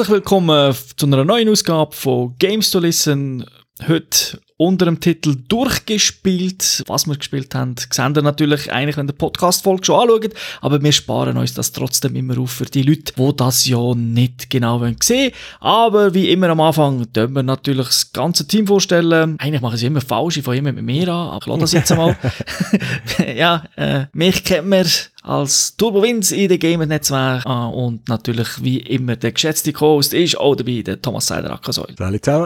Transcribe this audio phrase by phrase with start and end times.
[0.00, 3.44] Herzlich willkommen zu einer neuen Ausgabe von Games to Listen.
[3.86, 6.84] Heute unter dem Titel durchgespielt.
[6.86, 10.32] Was wir gespielt haben, sehen ihr natürlich eigentlich, wenn der Podcast-Folge schon anschaut.
[10.62, 14.48] Aber wir sparen uns das trotzdem immer auf für die Leute, die das ja nicht
[14.48, 15.32] genau sehen wollen.
[15.60, 19.36] Aber wie immer am Anfang, dürfen wir natürlich das ganze Team vorstellen.
[19.38, 21.28] Eigentlich mache ich es immer falsch, ich fange immer mit mir an.
[21.28, 22.16] Aber ich lasse das jetzt einmal.
[23.36, 24.86] ja, äh, mich kennt man
[25.22, 27.44] als Turbo Wins in den Gamer-Netzwerk.
[27.44, 31.94] Ah, und natürlich, wie immer, der geschätzte Co-Host ist auch dabei, der Thomas Seider Akasäul.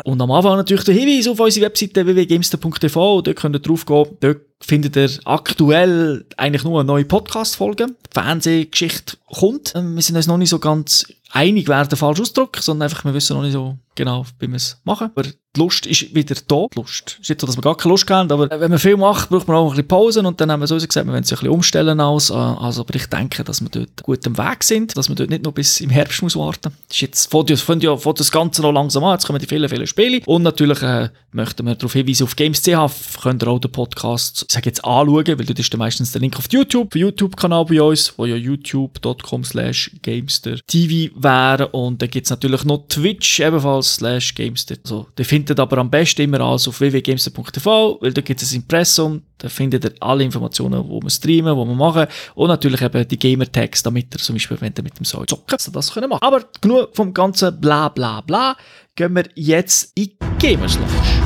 [0.04, 3.22] Und am Anfang natürlich der Hinweis auf unsere Webseite www.gamester.tv.
[3.22, 4.06] Dort könnt ihr drauf gehen.
[4.20, 7.86] Dort findet ihr aktuell eigentlich nur eine neue Podcast-Folge.
[7.86, 9.72] Die Fernsehgeschichte kommt.
[9.74, 13.04] Ähm, wir sind uns noch nicht so ganz einig, wer der falsche Ausdruck, sondern einfach,
[13.04, 15.10] wir wissen noch nicht so genau, wie wir es machen.
[15.14, 16.66] Aber die Lust ist wieder da.
[16.72, 17.18] Die Lust.
[17.20, 19.46] ist nicht so, dass wir gar keine Lust haben, aber wenn man viel macht, braucht
[19.48, 21.36] man auch ein bisschen Pausen und dann haben wir so gesagt, wir wollen es ein
[21.36, 22.30] bisschen umstellen aus.
[22.30, 25.30] Äh, also, aber ich denke, dass wir dort gut am Weg sind, dass wir dort
[25.30, 26.72] nicht noch bis im Herbst muss warten.
[26.88, 29.68] Das ist jetzt, fängt ja, fängt das Ganze noch langsam an, jetzt kommen die vielen,
[29.68, 33.72] vielen Spiele und natürlich äh, möchten wir darauf hinweisen, auf Games.ch könnt ihr auch den
[33.72, 37.64] Podcast, ich sage jetzt anschauen, weil dort ist dann meistens der Link auf YouTube, YouTube-Kanal
[37.66, 42.84] bei uns, wo ja youtube.com slash gamester TV wäre und dann gibt es natürlich noch
[42.88, 44.76] Twitch ebenfalls slash gamester.
[44.82, 48.56] Also, der findet aber am besten immer alles auf www.gamester.tv, weil da gibt es ein
[48.56, 53.06] Impressum, da findet ihr alle Informationen, wo wir streamen, wo wir machen und natürlich eben
[53.06, 56.08] die Gamer-Tags, damit ihr zum Beispiel, wenn ihr mit dem Soll zocken, so das können
[56.08, 56.22] machen.
[56.22, 58.56] Aber genug vom ganzen bla bla bla,
[58.94, 61.23] gehen wir jetzt in Gamers Lounge.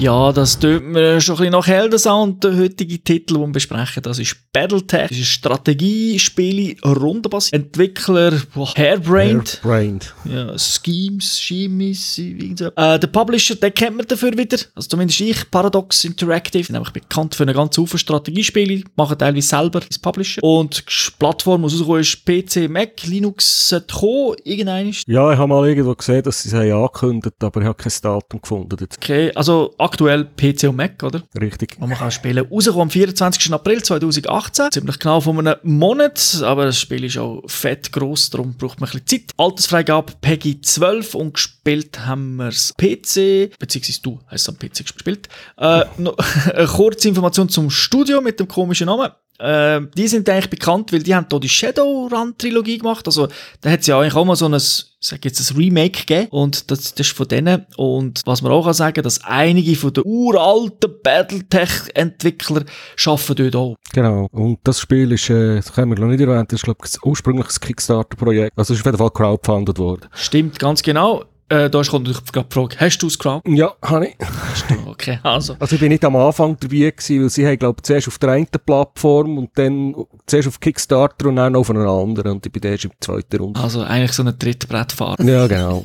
[0.00, 2.44] Ja, das tut mir schon ein bisschen nach Heldensound.
[2.44, 5.08] Der heutige Titel, den wir besprechen, das ist Battletech.
[5.08, 7.64] Das ist ein Strategiespiel, rundenbasiert.
[7.64, 9.58] Entwickler, boah, Hairbrained.
[9.60, 10.14] Brained.
[10.24, 12.66] Ja, Schemes, Schemes, irgend so.
[12.76, 14.58] Äh, der Publisher, den kennt man dafür wieder.
[14.76, 16.62] Also zumindest ich, Paradox Interactive.
[16.62, 18.84] Sind nämlich bekannt für einen ganzen Haufen Strategiespiele.
[18.94, 20.40] Machen teilweise selber als Publisher.
[20.44, 25.48] Und die Plattform, die rausgekommen ist, PC, Mac, Linux, sollte kommen, irgendein Ja, ich habe
[25.48, 28.88] mal irgendwo gesehen, dass sie es haben angekündigt aber ich habe kein Datum gefunden.
[28.96, 31.22] Okay, also aktuell PC und Mac, oder?
[31.40, 31.76] Richtig.
[31.80, 32.46] Und man kann spielen.
[32.46, 33.52] Rausgekommen am 24.
[33.52, 34.70] April 2018.
[34.70, 36.42] Ziemlich genau von einem Monat.
[36.44, 39.34] Aber das Spiel ist auch fett gross, darum braucht man ein bisschen Zeit.
[39.36, 44.84] Altersfreigabe Peggy 12 und gespielt haben wir es PC, beziehungsweise du hast es am PC
[44.84, 45.28] gespielt.
[45.56, 46.16] Äh, noch
[46.54, 49.10] eine kurze Information zum Studio mit dem komischen Namen.
[49.38, 53.06] Äh, die sind eigentlich bekannt, weil die haben hier die Shadowrun-Trilogie gemacht.
[53.06, 53.28] Also,
[53.60, 56.28] da hat es ja eigentlich auch mal so ein, sag jetzt, ein Remake gegeben.
[56.30, 57.66] Und das, das ist von denen.
[57.76, 62.64] Und was man auch kann sagen, dass einige von den uralten Battletech-Entwicklern
[63.06, 63.76] arbeiten dort auch.
[63.92, 64.26] Genau.
[64.32, 67.02] Und das Spiel ist, äh, das haben wir noch nicht erwähnt, das ist, glaube ich,
[67.04, 68.52] ursprünglich ein Kickstarter-Projekt.
[68.56, 70.08] Also, es ist auf jeden Fall crowdfunded worden.
[70.14, 71.24] Stimmt, ganz genau.
[71.50, 73.48] Äh, da kommt natürlich die Frage, hast du es crowd?
[73.50, 74.16] Ja, habe ich.
[74.20, 75.56] Hast du, okay, also.
[75.58, 78.18] Also, ich bin nicht am Anfang dabei gewesen, weil sie haben, glaube ich, zuerst auf
[78.18, 79.94] der einen Plattform und dann
[80.26, 82.32] zuerst auf Kickstarter und dann auf einer anderen.
[82.32, 83.58] Und ich bin erst im zweiten Runde.
[83.60, 85.24] Also, eigentlich so ein Trittbrettfahrer.
[85.24, 85.84] Ja, genau.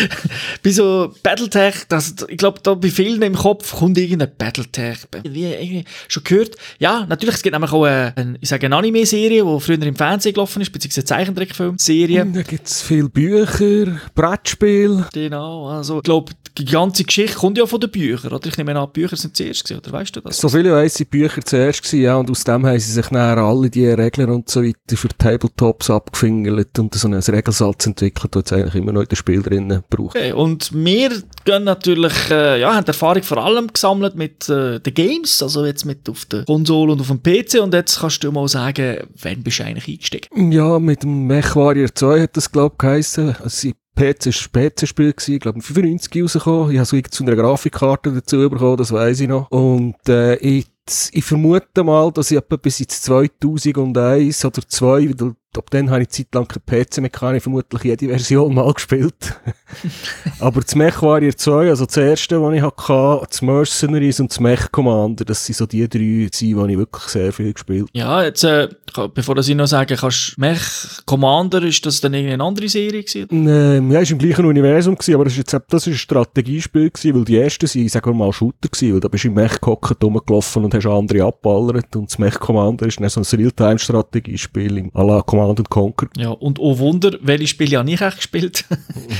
[0.62, 5.00] bei so Battletech, das, ich glaube, da bei vielen im Kopf kommt irgendein Battletech.
[5.22, 6.56] Wie irgendwie schon gehört.
[6.78, 9.96] Ja, natürlich, es gibt nämlich auch eine, eine ich sage, eine Anime-Serie, die früher im
[9.96, 12.24] Fernsehen gelaufen ist, beziehungsweise eine Zeichentrickfilm-Serie.
[12.24, 14.93] da gibt es viele Bücher, Brettspiele.
[15.12, 18.46] Genau, also, ich glaube, die ganze Geschichte kommt ja von den Büchern, oder?
[18.48, 20.38] Ich nehme an, die Bücher sind zuerst gewesen, oder weißt du das?
[20.38, 23.38] So viele weiss die Bücher zuerst gewesen, ja, und aus dem haben sie sich dann
[23.38, 28.40] alle die Regeln und so weiter für Tabletops abgefingert und so einen Regelsatz entwickelt, der
[28.40, 30.16] jetzt eigentlich immer noch in den Spiel drinnen braucht.
[30.16, 31.10] Okay, und wir
[31.44, 35.84] gehen natürlich, äh, ja, haben Erfahrung vor allem gesammelt mit äh, den Games, also jetzt
[35.84, 39.42] mit auf der Konsole und auf dem PC und jetzt kannst du mal sagen, wann
[39.42, 40.52] bist du eigentlich eingestiegen?
[40.52, 43.36] Ja, mit dem MechWarrior 2 hat das, glaube ich, geheissen.
[43.42, 46.70] Also, PC, PC-Spiel gewesen, glaube ich, 95 rausgekommen.
[46.72, 49.50] Ich habe so zu einer Grafikkarte dazu bekommen, das weiß ich noch.
[49.50, 50.66] Und, äh, ich,
[51.12, 54.86] ich vermute mal, dass ich etwa bis ins 2001 oder 2,
[55.18, 58.72] weil ab dann habe ich zeitlang kein PC mehr gehabt, ich vermutlich jede Version mal
[58.72, 59.40] gespielt.
[60.40, 64.40] Aber das Mech Warrior 2, also das erste, was ich hatte, das Mercenaries und das
[64.40, 68.44] Mech Commander, das sind so die drei, die ich wirklich sehr viel gespielt Ja, jetzt,
[68.44, 68.68] äh,
[69.14, 70.60] bevor ich noch sage, kannst Mech
[71.04, 73.28] Commander, ist das dann irgendeine andere Serie gewesen?
[73.30, 76.90] Ähm, ja, ist im gleichen Universum gewesen, aber das ist jetzt, das ist ein Strategiespiel
[76.90, 79.34] gewesen, weil die ersten sind, sagen wir mal, Shooter gewesen, weil da bist du im
[79.34, 83.40] Mech gehockt, rumgelaufen und hast andere abballert und das Mech Commander ist dann so ein
[83.40, 86.08] Realtime-Strategiespiel im à la Command Command and Conquer.
[86.16, 88.64] Ja, und oh Wunder, welche Spiele habe ich echt gespielt?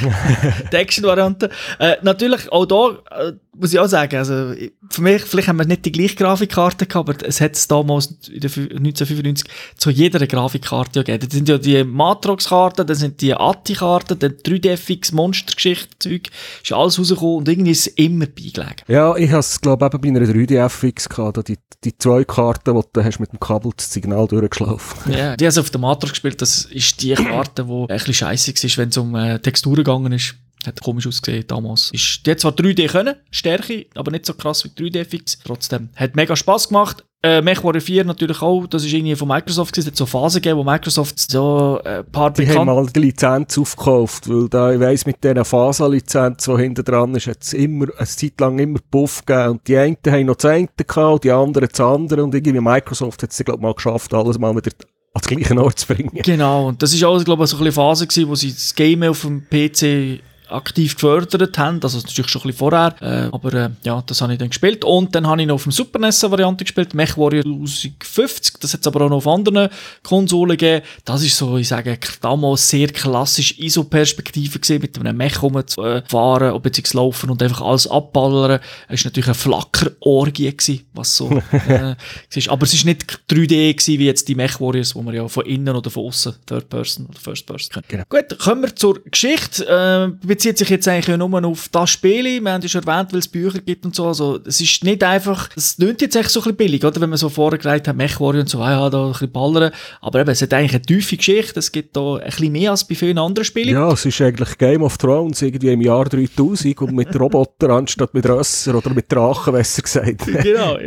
[0.72, 1.50] Die Action-Variante.
[1.78, 4.52] Äh, natürlich, auch da äh, muss ich auch sagen, also
[4.90, 8.06] für mich, vielleicht haben wir nicht die gleiche Grafikkarte gehabt, aber es hat es damals
[8.28, 11.26] in der fü- 1995 zu jeder Grafikkarte ja gegeben.
[11.28, 16.30] Das sind ja die Matrox-Karten, das sind die Atti-Karten, dann 3DFX-Monstergeschichte-Zeug,
[16.62, 18.76] ist alles rausgekommen und irgendwie ist es immer beigelegen.
[18.88, 22.74] Ja, ich habe es, glaube ich, eben bei einer 3DFX gehabt, die, die zwei Karten,
[22.74, 25.12] die du hast mit dem Kabel das Signal durchgeschlafen.
[25.12, 28.52] Ja, die haben auf der Matrix gespielt, das ist die Karte, die ein bisschen scheisse
[28.52, 30.34] war, wenn es um äh, Texturen gegangen ist.
[30.66, 31.90] Hat komisch ausgesehen damals.
[31.90, 35.40] Ist, die hat zwar 3D können, Stärke, aber nicht so krass wie 3D-Fix.
[35.44, 37.04] Trotzdem, hat mega Spass gemacht.
[37.22, 39.88] Äh, MechWarrior 4 natürlich auch, das ist irgendwie von Microsoft gewesen.
[39.88, 43.00] Es hat so Phasen gegeben, wo Microsoft so äh, ein paar Die haben mal die
[43.00, 47.54] Lizenz aufgekauft, weil da, ich weiss, mit dieser FASA-Lizenz, die hinten dran ist, hat es
[47.54, 49.52] immer, eine Zeit lang immer Puff gegeben.
[49.52, 52.24] Und die einen haben noch das eine gehabt, die anderen das andere.
[52.24, 54.72] Und irgendwie Microsoft hat es, glaube ich, mal geschafft, alles mal wieder
[55.14, 56.10] an den gleichen Ort zu bringen.
[56.12, 58.74] Genau, und das ist auch, glaube ich, so ein bisschen Phase gewesen, wo sie das
[58.74, 63.54] Game auf dem PC aktiv gefördert haben, also natürlich schon ein bisschen vorher, äh, aber
[63.54, 65.98] äh, ja, das habe ich dann gespielt und dann habe ich noch auf dem Super
[65.98, 69.68] NES eine Variante gespielt, MechWarrior 1050, das hat es aber auch noch auf anderen
[70.02, 75.42] Konsolen gegeben, das ist so, ich sage, damals sehr klassisch ISO-Perspektive gesehen, mit einem Mech
[75.42, 81.30] rumzufahren, beziehungsweise laufen und einfach alles abballern, es ist natürlich eine Flackerorgie gewesen, was so,
[81.52, 82.52] äh, war.
[82.52, 85.74] aber es ist nicht 3D gewesen, wie jetzt die MechWarriors, wo man ja von innen
[85.74, 87.88] oder von außen Third Person oder First Person kennt.
[87.88, 88.04] Genau.
[88.08, 89.66] Gut, kommen wir zur Geschichte.
[89.66, 92.24] Äh, bezieht sich jetzt eigentlich nur auf das Spiel.
[92.42, 94.08] Wir haben ja schon erwähnt, weil es Bücher gibt und so.
[94.08, 97.00] Also, es ist nicht einfach, es klingt jetzt echt so ein bisschen billig, oder?
[97.00, 99.72] Wenn man so vorher gesagt hat, MechWarrior und so, ah ja, da ein bisschen ballern.
[100.00, 101.60] Aber eben, es hat eigentlich eine tiefe Geschichte.
[101.60, 103.74] Es gibt da ein bisschen mehr als bei vielen anderen Spielen.
[103.74, 108.12] Ja, es ist eigentlich Game of Thrones irgendwie im Jahr 3000 und mit Robotern anstatt
[108.12, 110.26] mit Rösser oder mit Drachen, besser gesagt.
[110.26, 110.78] Genau,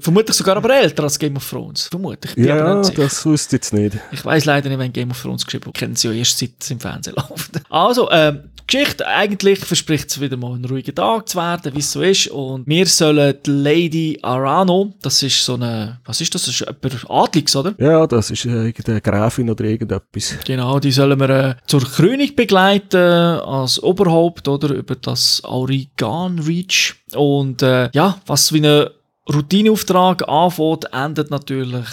[0.00, 1.88] vermutlich sogar aber älter als Game of Thrones.
[1.88, 2.34] Vermutlich.
[2.36, 3.98] Ja, das wusste ich jetzt nicht.
[4.10, 5.78] Ich weiß leider nicht, wenn Game of Thrones geschrieben wurde.
[5.78, 7.60] Kennen sie ja erst seit es im Fernsehen läuft.
[7.68, 11.92] Also, ähm, Geschichte, eigentlich verspricht es wieder mal einen ruhigen Tag zu werden, wie es
[11.92, 12.28] so ist.
[12.28, 16.46] Und wir sollen die Lady Arano, das ist so eine, was ist das?
[16.46, 17.74] Das ist jemand Adliges, oder?
[17.78, 20.36] Ja, das ist äh, irgendeine Gräfin oder irgendetwas.
[20.44, 26.94] Genau, die sollen wir äh, zur Krönung begleiten als Oberhaupt oder über das Aurigan Reach.
[27.14, 28.90] Und äh, ja, was wie eine
[29.32, 31.86] Routineauftrag anfängt, endet natürlich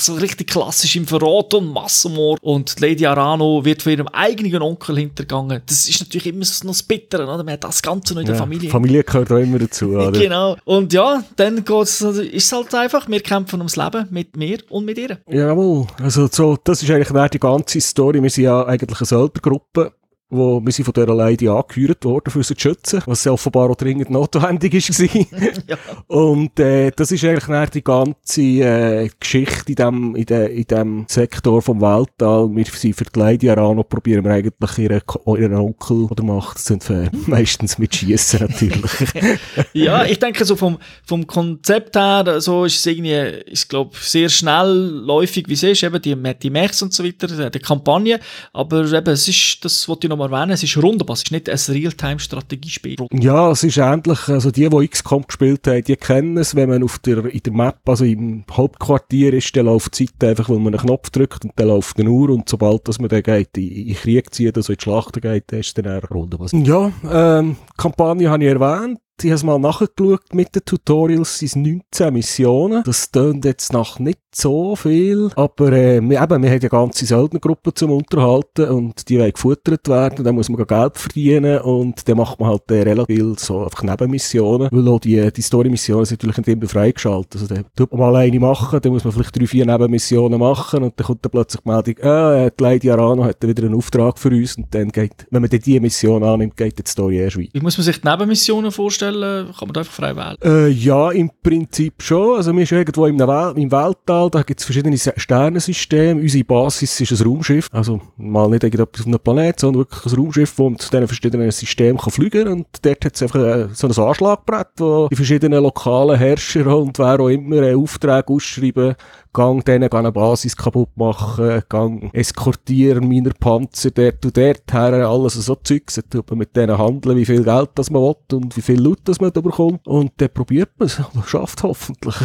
[0.00, 2.38] so richtig klassisch im Verrat und Massenmord.
[2.42, 5.62] Und Lady Arano wird von ihrem eigenen Onkel hintergangen.
[5.66, 7.42] Das ist natürlich immer so noch das Bittere, oder?
[7.42, 8.70] Man hat das Ganze noch in der Ja, Familie.
[8.70, 10.12] Familie gehört auch immer dazu, oder?
[10.12, 10.56] Genau.
[10.64, 14.84] Und ja, dann geht's, ist es halt einfach, wir kämpfen ums Leben mit mir und
[14.84, 15.18] mit ihr.
[15.28, 15.86] Jawohl.
[16.00, 18.22] Also so, das ist eigentlich die ganze Story.
[18.22, 19.92] Wir sind ja eigentlich eine Söldnergruppe,
[20.30, 23.76] wo wir sind von dieser Lady angeheuert worden, für sie zu schützen, was offenbar auch
[23.76, 25.08] dringend notwendig war.
[25.68, 25.76] Ja.
[26.06, 30.64] Und äh, das ist eigentlich dann die ganze äh, Geschichte in dem, in, de, in
[30.64, 32.48] dem Sektor vom Weltall.
[32.54, 36.58] Wir sind für die Lady Arano, probieren wir eigentlich ihren, Ko- ihren Onkel oder Macht
[36.58, 37.10] zu entfernen.
[37.26, 38.90] Meistens mit Schießen natürlich.
[39.72, 44.28] Ja, ich denke, so vom, vom Konzept her, so ist es irgendwie, ich glaube, sehr
[44.28, 48.18] schnellläufig, wie es ist, eben die, die Mechs und so weiter, äh, die Kampagne.
[48.52, 51.30] Aber eben, es ist, das wollte ich noch mal erwähnen, es ist rundbar, es ist
[51.30, 52.96] nicht ein Realtime-Strategiespiel.
[53.12, 56.82] Ja, es ist ähnlich, also die, die XCOM gespielt haben, die kennen es, wenn man
[56.82, 60.58] auf der, in der Map, also im Hauptquartier ist, dann läuft die Zeit einfach, weil
[60.58, 63.56] man einen Knopf drückt und dann läuft eine Uhr und sobald dass man dann geht,
[63.56, 66.38] in, in Krieg zieht, also in die Schlacht geht, dann ist dann eine Runde.
[66.52, 68.98] Ja, ähm, die Kampagne habe ich erwähnt.
[69.20, 72.84] Ich habe mal nachgeschaut mit den Tutorials, sind 19 Missionen.
[72.84, 77.74] Das tönt jetzt nach nicht so viel, aber äh, eben, wir haben ja ganze Söldnergruppen
[77.74, 82.38] zum Unterhalten und die wollen gefuttert werden, dann muss man Geld verdienen und dann macht
[82.38, 86.48] man halt äh, relativ so einfach Nebenmissionen, weil auch die, die Story-Missionen sind natürlich nicht
[86.48, 87.34] immer freigeschaltet.
[87.34, 90.84] Also dann tut man mal eine machen, dann muss man vielleicht drei, vier Nebenmissionen machen
[90.84, 94.18] und dann kommt dann plötzlich die Meldung, äh, die Lady Arano hat wieder einen Auftrag
[94.18, 97.38] für uns und dann geht, wenn man dann diese Mission annimmt, geht die Story erst
[97.38, 97.50] weiter.
[97.54, 99.07] Wie muss man sich die Nebenmissionen vorstellen?
[99.12, 100.36] Kann man da einfach frei wählen?
[100.42, 102.36] Äh, ja, im Prinzip schon.
[102.36, 106.20] Also, wir sind irgendwo im, Wel im Weltall, da gibt es verschiedene Sternensysteme.
[106.20, 107.68] Unsere Basis ist ein Raumschiff.
[107.72, 111.50] Also, mal nicht irgendetwas auf einem Planet, sondern wirklich ein Raumschiff, das zu diesen verschiedenen
[111.50, 112.52] Systemen kann fliegen kann.
[112.52, 116.98] Und dort hat es einfach äh, so ein Anschlagbrett, wo die verschiedenen lokalen Herrscher und
[116.98, 118.94] wer auch immer äh, Aufträge ausschreiben,
[119.38, 125.34] gang denen eine Basis kaputt machen, gang eskortieren meiner Panzer dort und dort her, alles
[125.34, 125.94] so Zeugs.
[125.94, 128.80] Dann tut man mit denen handeln, wie viel Geld das man will und wie viel
[128.80, 129.86] Loot das man da bekommt.
[129.86, 130.98] Und dann probiert man es.
[131.14, 132.16] Und schafft hoffentlich.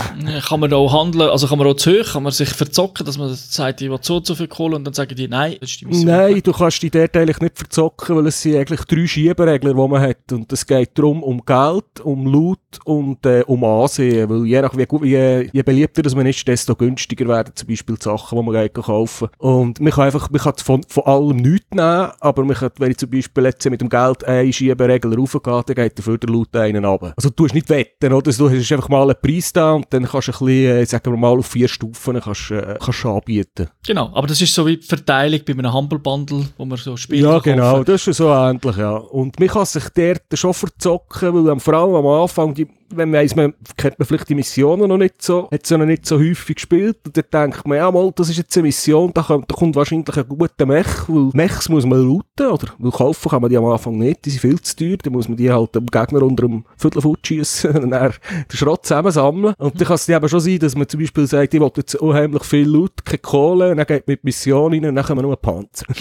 [0.48, 3.17] Kann man auch handeln, also kann man auch zu hoch, kann man sich verzocken, dass
[3.17, 5.82] man sagt, ich will so zu viel Kohle und dann sagen die, nein, das ist
[5.82, 6.05] die Mission.
[6.05, 9.88] Nein, du kannst dich dort eigentlich nicht verzocken, weil es sind eigentlich drei Schieberegler, die
[9.88, 10.32] man hat.
[10.32, 14.29] Und es geht darum, um Geld, um Loot und äh, um Ansehen.
[14.29, 17.54] Weil je nach wie, gut- je, je beliebter das man ist, desto günstiger günstiger werden,
[17.56, 19.50] zum Beispiel die Sachen, die man gleich kaufen kann.
[19.50, 22.92] Und man kann einfach, man kann von, von allem nichts nehmen, aber man kann, wenn
[22.92, 26.56] ich zum Beispiel jetzt mit dem Geld einen Schieberegler raufgehe, dann geht dafür der Laut
[26.56, 27.14] einen runter.
[27.16, 28.32] Also du hast nicht wetten, oder?
[28.32, 31.12] Du hast einfach mal einen Preis da und dann kannst du ein bisschen, äh, sagen
[31.12, 33.70] wir mal, auf vier Stufen kannst, äh, kannst anbieten.
[33.86, 36.96] Genau, aber das ist so wie die Verteilung bei einem Humble Bundle, wo man so
[36.98, 37.86] Spiele Ja, genau, kaufen.
[37.86, 38.96] das ist so ähnlich, ja.
[38.96, 43.22] Und man kann sich dort schon verzocken, weil vor allem am Anfang, die, wenn man
[43.22, 46.18] weiss, man kennt man vielleicht die Missionen noch nicht so, hat sie noch nicht so
[46.18, 49.52] häufig gespielt, und dann denkt man, ja mal, das ist jetzt eine Mission, da kommt,
[49.52, 53.42] da kommt wahrscheinlich ein guter Mech, weil Mechs muss man looten, oder, weil kaufen kann
[53.42, 55.76] man die am Anfang nicht, die sind viel zu teuer, dann muss man die halt
[55.76, 58.14] dem Gegner unter dem Viertelfoot schiessen und dann
[58.52, 59.54] den Schrott zusammensammeln.
[59.58, 61.96] Und dann kann es eben schon sein, dass man zum Beispiel sagt, ich will jetzt
[61.96, 65.22] unheimlich viel Loot, keine Kohle, und dann geht man mit Mission rein und dann wir
[65.22, 65.86] nur Panzer.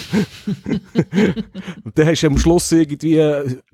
[1.83, 3.21] Und dann hast du am Schluss irgendwie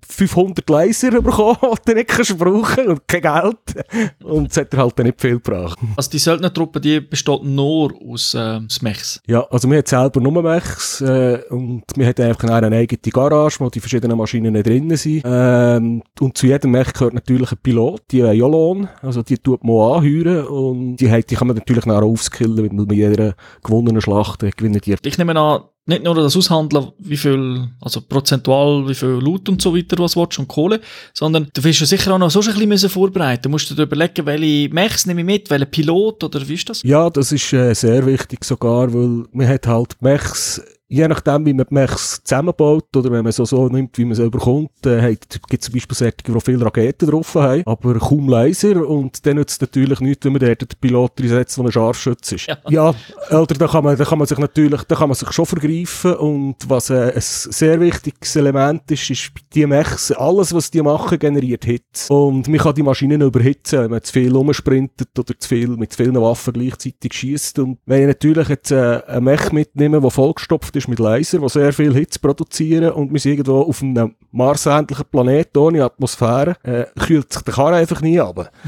[0.08, 4.24] 500 Laser bekommen, die du nicht kannst brauchen und kein Geld.
[4.24, 5.78] Und es hat dir halt dann nicht viel gebracht.
[5.98, 9.22] Also die Söldnertruppe, die besteht nur aus äh, Mechs.
[9.28, 13.60] Ja, also wir haben selber nur Mechs äh, und wir haben einfach eine eigene Garage,
[13.60, 15.24] wo die verschiedenen Maschinen drinnen sind.
[15.25, 19.38] Ähm, und zu jedem Mech gehört natürlich ein Pilot, die haben ja Lohn, also die
[19.38, 22.92] tut man anheuern und die, hat- die kann man natürlich nachher auch aufskillen, weil mit
[22.92, 24.96] jeder gewonnenen Schlacht gewinnen die.
[25.04, 29.62] Ich nehme an, nicht nur das Aushandeln, wie viel, also prozentual, wie viel Loot und
[29.62, 30.79] so weiter, was willst, und Kohle,
[31.13, 33.43] sondern du wirst ja sicher auch noch so ein bisschen müssen vorbereiten.
[33.43, 36.84] Du musst dir überlegen, welche Mechs nehme ich mit, welchen Pilot, oder wie ist das?
[36.84, 41.53] Ja, das ist äh, sehr wichtig sogar, weil man hat halt Mechs, je nachdem wie
[41.53, 45.15] man die Mechs zusammenbaut oder wenn man so so nimmt, wie man sie überkommt, äh,
[45.15, 49.36] gibt es zum Beispiel solche, die viele Raketen drauf haben, aber kaum Laser und dann
[49.36, 52.48] nützt es natürlich nichts, wenn man dort den Pilot setzt, der ein Scharfschütze ist.
[52.48, 52.58] Ja.
[52.67, 52.93] Ja,
[53.29, 56.15] oder da kann man, da kann man sich natürlich, da kann man sich schon vergreifen
[56.15, 60.81] und was äh, ein sehr wichtiges Element ist, ist bei die Mechs, alles was die
[60.81, 62.10] machen, generiert Hits.
[62.10, 65.93] Und man kann die Maschinen überhitzen, wenn man zu viel rumsprintet oder zu viel, mit
[65.93, 67.60] zu vielen Waffen gleichzeitig schießt.
[67.60, 71.50] Und wenn ich natürlich jetzt äh, einen Mech mitnehme, der vollgestopft ist mit Laser, der
[71.50, 76.86] sehr viel Hits produzieren und wir sind irgendwo auf einem marsähnlichen Planet ohne Atmosphäre, äh,
[77.00, 78.52] kühlt sich der Karre einfach nie ab.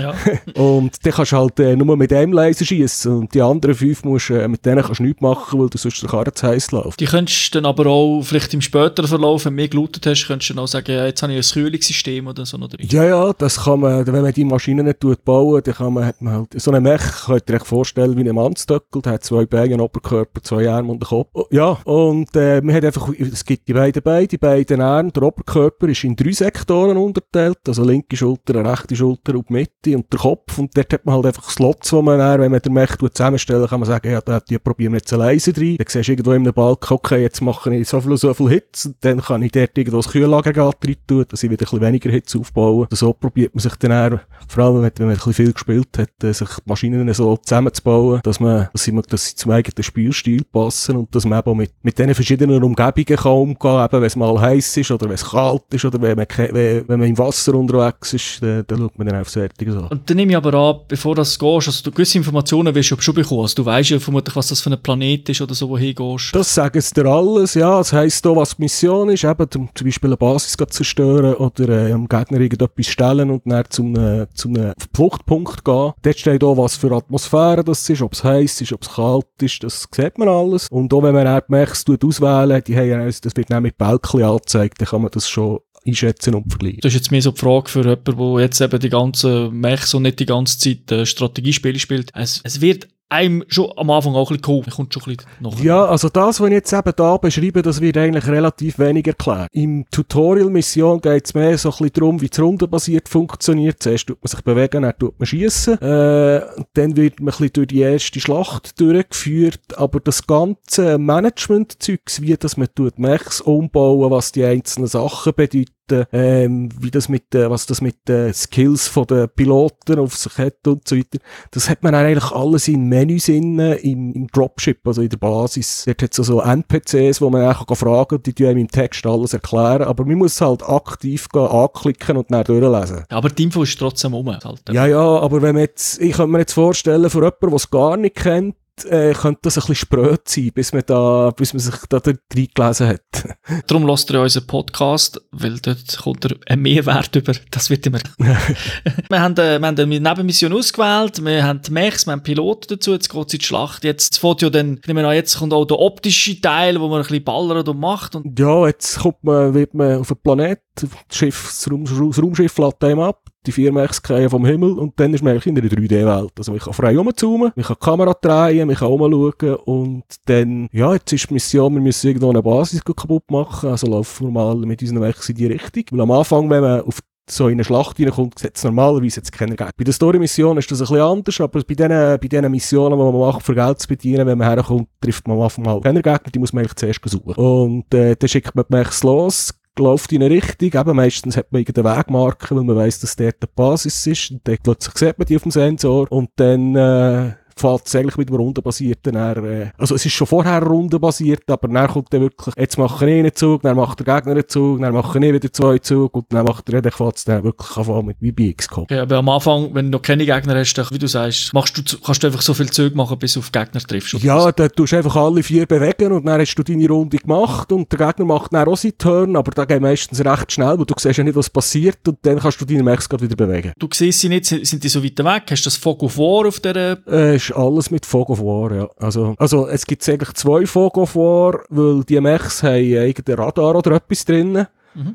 [0.00, 0.14] Ja.
[0.54, 4.04] Und dann kannst du halt äh, nur mit einem Laser schießen und die anderen fünf
[4.04, 6.72] musst, äh, mit denen kannst du nichts machen, weil du sonst der Karre zu heiß
[6.72, 7.00] läuft.
[7.00, 10.26] Die könntest du dann aber auch, vielleicht im späteren Verlauf, wenn du mehr gelootet hast,
[10.26, 12.86] könntest du dann auch sagen, ja, jetzt habe ich ein Kühlungssystem oder so drin.
[12.90, 16.20] Ja, ja, das kann man, wenn man die Maschinen nicht bauen, dann kann man, hat
[16.20, 19.46] man halt, so einen Mech, könnt ihr euch vorstellen, wie ein Mannstöckel, der hat zwei
[19.46, 21.30] Beine, einen Oberkörper, zwei Arme und einen Kopf.
[21.50, 25.22] Ja, und, äh, man hat einfach, es gibt die beiden Beine, die beiden Arme, der
[25.22, 30.10] Oberkörper ist in drei Sektoren unterteilt, also linke Schulter, rechte Schulter und die Mitte und
[30.10, 32.72] der Kopf, und dort hat man halt einfach Slots, wo man dann, wenn man den
[32.72, 36.08] Mech zusammenstellen, kann man sagen, ja, da die probieren wir jetzt Laser rein, dann siehst
[36.08, 38.96] du irgendwo in einem Balken, okay, jetzt mache ich so viel, so viel Hits, und
[39.02, 42.10] dann kann ich dort irgendwo das Kühlaggregat rein tun, dass ich wieder ein bisschen weniger
[42.10, 42.86] Hits aufbauen.
[42.90, 45.34] Und so probiert man sich dann eher, vor allem wenn man wenn man ein bisschen
[45.34, 49.34] viel gespielt hat, äh, sich die Maschinen so zusammenzubauen, dass man, dass sie, dass sie
[49.34, 53.84] zum eigenen Spielstil passen und dass man eben mit, mit diesen verschiedenen Umgebungen kann umgehen,
[53.84, 56.88] eben wenn es mal heiß ist oder wenn es kalt ist oder wenn man, wenn,
[56.88, 59.88] wenn man im Wasser unterwegs ist, dann, dann schaut man dann auf solche Sachen.
[59.88, 63.00] Und dann nehme ich aber an, bevor das gehst, also du gewisse Informationen wirst du
[63.00, 63.42] schon bekommen.
[63.42, 66.34] Also du weißt ja vermutlich, was das für ein Planet ist oder so, wohin gehst.
[66.34, 67.78] Das sagen sie dir alles, ja.
[67.78, 71.34] Das heisst hier, was die Mission ist, eben zum, zum Beispiel eine Basis zu zerstören
[71.34, 75.92] oder äh, am Gegner irgendetwas stellen und dann zum, äh, zum äh, Fluchtpunkt gehen.
[76.02, 79.26] Dort steht auch, was für Atmosphäre das ist, ob es heiß ist, ob es kalt
[79.40, 80.68] ist, das sieht man alles.
[80.70, 83.76] Und auch wenn man dann die Mechs auswählen, die haben, ja- das wird dann mit
[83.78, 86.80] Bälkchen angezeigt, dann kann man das schon einschätzen und vergleichen.
[86.82, 89.94] Das ist jetzt mehr so die Frage für jemanden, der jetzt eben die ganzen Mechs
[89.94, 92.10] und nicht die ganze Zeit äh, Strategiespiele spielt.
[92.14, 94.72] Es, es wird einem schon am Anfang auch ein bisschen geholfen.
[94.72, 95.64] Kommt schon ein bisschen nachher.
[95.64, 99.48] Ja, also das, was ich jetzt eben da beschreibe, das wird eigentlich relativ wenig erklärt.
[99.52, 103.82] Im Tutorial-Mission geht es mehr so ein bisschen darum, wie es rundenbasiert funktioniert.
[103.82, 105.80] Zuerst tut man sich bewegen, dann tut man schiessen.
[105.80, 106.42] Äh,
[106.74, 109.76] dann wird man ein bisschen durch die erste Schlacht durchgeführt.
[109.76, 115.75] Aber das ganze Management-Zeugs, wie das man tut, Mechs umbauen, was die einzelnen Sachen bedeuten,
[116.12, 120.36] ähm, wie das mit, äh, was das mit den Skills von den Piloten auf sich
[120.38, 121.18] hat und so weiter.
[121.50, 125.84] Das hat man eigentlich alles in Menüs innen, im, im Dropship, also in der Basis.
[125.86, 128.68] Dort hat es so NPCs, wo man einfach kann fragen und die tun einem im
[128.68, 129.82] Text alles erklären.
[129.82, 133.04] Aber man muss halt aktiv gehen, anklicken und dann durchlesen.
[133.10, 134.26] Aber die Info ist trotzdem um.
[134.26, 134.44] Halt.
[134.70, 137.70] Ja, ja, aber wenn man jetzt, ich könnte mir jetzt vorstellen, für jemanden, der es
[137.70, 141.60] gar nicht kennt, äh, könnte das ein bisschen spröd sein, bis man da, bis man
[141.60, 143.00] sich da reingelesen hat.
[143.66, 147.32] Darum lasst ihr unseren Podcast, weil dort kommt ihr ein Mehrwert über.
[147.50, 148.00] Das wird immer.
[148.18, 152.66] wir, haben, äh, wir haben eine Nebenmission ausgewählt, wir haben die Mechs, wir haben Piloten
[152.68, 153.84] dazu, jetzt geht es in die Schlacht.
[153.84, 156.98] Jetzt fährt ja dann, ich nehme an, jetzt kommt auch der optische Teil, wo man
[156.98, 158.14] ein bisschen ballert und macht.
[158.14, 162.22] Und Ja, jetzt kommt man, wird man auf einen Planet, das, Schiff, das, Raum, das
[162.22, 165.68] Raumschiff lädt einem ab, die fallen vom Himmel und dann ist man eigentlich in einer
[165.68, 166.32] 3D-Welt.
[166.38, 170.68] Also man kann frei rumzoomen, man kann die Kamera drehen, man kann rumschauen und dann,
[170.72, 174.32] ja, jetzt ist die Mission, wir müssen irgendwo eine Basis kaputt machen, also laufen wir
[174.32, 175.84] mal mit unseren Mechs in die Richtung.
[175.90, 179.32] Weil am Anfang, wenn man auf so in eine Schlacht reinkommt, sieht es normalerweise jetzt
[179.32, 179.72] keiner Geld.
[179.76, 183.04] Bei der Story-Mission ist das ein bisschen anders, aber bei diesen, bei diesen Missionen, die
[183.04, 186.02] man macht, für Geld zu bedienen, wenn man herkommt, trifft man am Anfang mal keine
[186.02, 187.34] Gegner, die muss man eigentlich zuerst suchen.
[187.34, 191.52] Und äh, dann schickt man die Mechs los, läuft in eine Richtung, eben meistens hat
[191.52, 195.18] man irgendeine Wegmarke, weil man weiss, dass dort die Basis ist, und dann plötzlich sieht
[195.18, 199.44] man die auf dem Sensor, und dann, äh, fällt es eigentlich mit dem rundenbasierten dann,
[199.44, 203.18] äh, also es ist schon vorher rundenbasiert, aber dann kommt dann wirklich, jetzt mache ich
[203.18, 206.26] einen Zug, dann macht der Gegner einen Zug, dann mache ich wieder zwei Zug und
[206.30, 208.84] dann macht er, dann es dann wirklich anfangen mit wie bei XCOM.
[208.84, 211.76] Okay, aber am Anfang, wenn du noch keine Gegner hast, dann, wie du sagst, machst
[211.76, 214.12] du, kannst du einfach so viel Züge machen, bis du auf Gegner triffst.
[214.22, 217.72] Ja, dann tust du einfach alle vier bewegen und dann hast du deine Runde gemacht
[217.72, 220.84] und der Gegner macht dann auch seinen Turn, aber da geht meistens recht schnell, weil
[220.84, 223.72] du siehst ja nicht, was passiert und dann kannst du deine Mechs gerade wieder bewegen.
[223.78, 225.44] Du siehst sie nicht, sind die so weit weg?
[225.50, 228.88] Hast du das of War auf der, Äh, ist alles mit Fog of War, ja.
[228.98, 233.76] Also, also es gibt eigentlich zwei Fog of War, weil die Mechs haben irgendein Radar
[233.76, 234.66] oder etwas drinnen.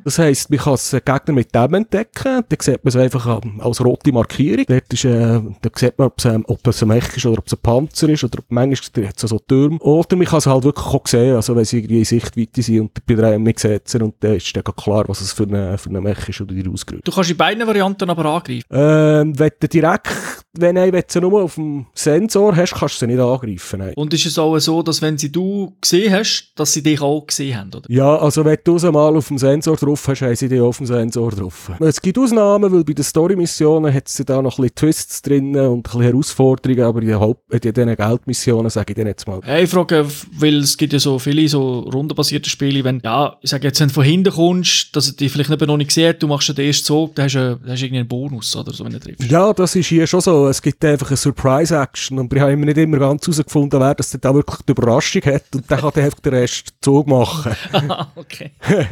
[0.03, 3.59] Das heisst, man kann den Gegner mit dem entdecken, dann sieht man es einfach ähm,
[3.61, 4.65] als rote Markierung.
[4.67, 7.39] Dort ist, äh, da sieht man, ob es, ähm, ob es ein Mech ist oder
[7.39, 9.79] ob es ein Panzer ist oder ob manchmal hat es so Türme.
[9.79, 12.79] Oder man kann es halt wirklich auch sehen, also wenn sie irgendwie in Sichtweite sind
[12.81, 15.89] und bei der nicht setzen und dann ist dann klar, was es für eine, für
[15.89, 17.07] eine Mech ist oder die ausgerüstet.
[17.07, 18.63] du kannst in beiden Varianten aber angreifen.
[18.69, 20.09] Ähm, wenn du direkt,
[20.53, 23.79] wenn du du sie nur auf dem Sensor hast, kannst du sie nicht angreifen.
[23.79, 23.93] Nein.
[23.95, 27.25] Und ist es auch so, dass wenn sie du gesehen hast, dass sie dich auch
[27.25, 27.85] gesehen haben, oder?
[27.87, 30.77] Ja, also wenn du sie mal auf dem Sensor drauf hast, haben sie die auf
[30.77, 31.71] dem Sensor drauf.
[31.79, 35.55] Es gibt Ausnahmen, weil bei den Story-Missionen hat sie da noch ein bisschen Twists drin
[35.55, 39.27] und ein bisschen Herausforderungen, aber in den, Haupt in den Geldmissionen sage ich dann jetzt
[39.27, 39.39] mal.
[39.43, 40.05] Hey, ich frage,
[40.37, 43.87] weil es gibt ja so viele so rundenbasierte Spiele, wenn, ja, ich sage jetzt, wenn
[43.87, 46.85] du von hinten kommst, dass er dich vielleicht noch nicht sieht, du machst den ersten
[46.85, 49.31] Zug, dann hast du, dann hast du irgendwie einen Bonus, oder so, wenn du triffst.
[49.31, 50.40] Ja, das ist hier schon so.
[50.47, 54.11] Es gibt einfach eine Surprise-Action und wir haben immer nicht immer ganz herausgefunden, wer das
[54.11, 57.55] da wirklich die Überraschung hat und dann kann der einfach den Rest Zug machen.
[58.15, 58.51] okay.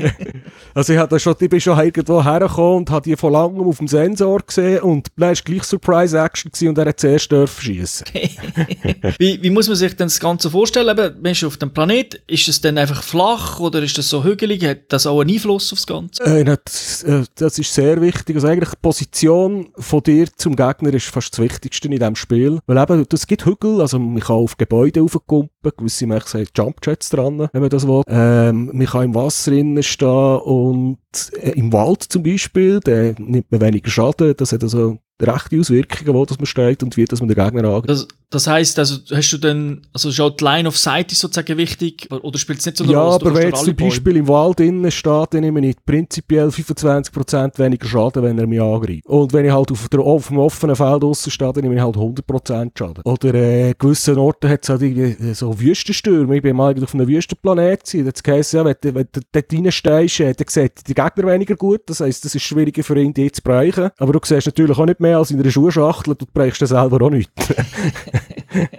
[0.73, 3.79] Also ich, da schon, ich bin schon irgendwo hergekommen und habe die von langem auf
[3.79, 8.05] dem Sensor gesehen und dann war gleich Surprise-Action und er hat zuerst dürfen schiessen.
[9.17, 10.89] Wie, wie muss man sich denn das Ganze vorstellen?
[10.89, 14.23] Eben, man ist auf dem Planet, ist es dann einfach flach oder ist das so
[14.23, 14.63] hügelig?
[14.63, 16.23] Hat das auch einen Einfluss aufs Ganze?
[16.23, 18.35] Äh, das, äh, das ist sehr wichtig.
[18.35, 22.60] Also eigentlich die Position von dir zum Gegner ist fast das Wichtigste in diesem Spiel.
[22.67, 27.10] Weil eben, es gibt Hügel, also man kann auf Gebäude raufkumpen, gewisse Menschen haben Jumpjets
[27.10, 28.04] dran, wenn man das will.
[28.08, 30.97] Ähm, man kann im Wasser innen stehen und
[31.41, 34.34] äh, im Wald zum Beispiel, da nimmt man weniger Schaden.
[34.38, 37.63] Das hat also rechte Auswirkungen, wo das man steht und wie dass man den Gegner
[37.63, 37.89] angreift.
[37.89, 41.57] Das, das heisst, also, hast du dann, also auch die Line of Sight ist sozusagen
[41.57, 43.15] wichtig, oder spielt es nicht so eine Ja, Rolle?
[43.15, 43.75] aber Du wenn jetzt zum.
[43.75, 48.61] Beispiel im Wald innen steht, dann nehme ich prinzipiell 25% weniger Schaden, wenn er mich
[48.61, 49.05] angreift.
[49.07, 51.81] Und wenn ich halt auf, der, auf dem offenen Feld draussen stehe, dann nehme ich
[51.81, 53.01] halt 100% Schaden.
[53.03, 56.35] Oder äh, gewissen Orten hat es halt irgendwie so Wüstenstürme.
[56.35, 58.05] Ich bin mal auf einem Wüstenplanet gewesen.
[58.05, 61.55] Jetzt heisst ja, wenn, du- wenn du dort reinstehst, äh, dann sieht die Gegner weniger
[61.55, 61.81] gut.
[61.87, 63.89] Das heisst, es ist schwieriger für ihn, die zu bereichen.
[63.97, 66.13] Aber du siehst natürlich auch nicht mehr als in einer Schuhschachtel.
[66.13, 67.31] Du bereichst dann selber auch nicht.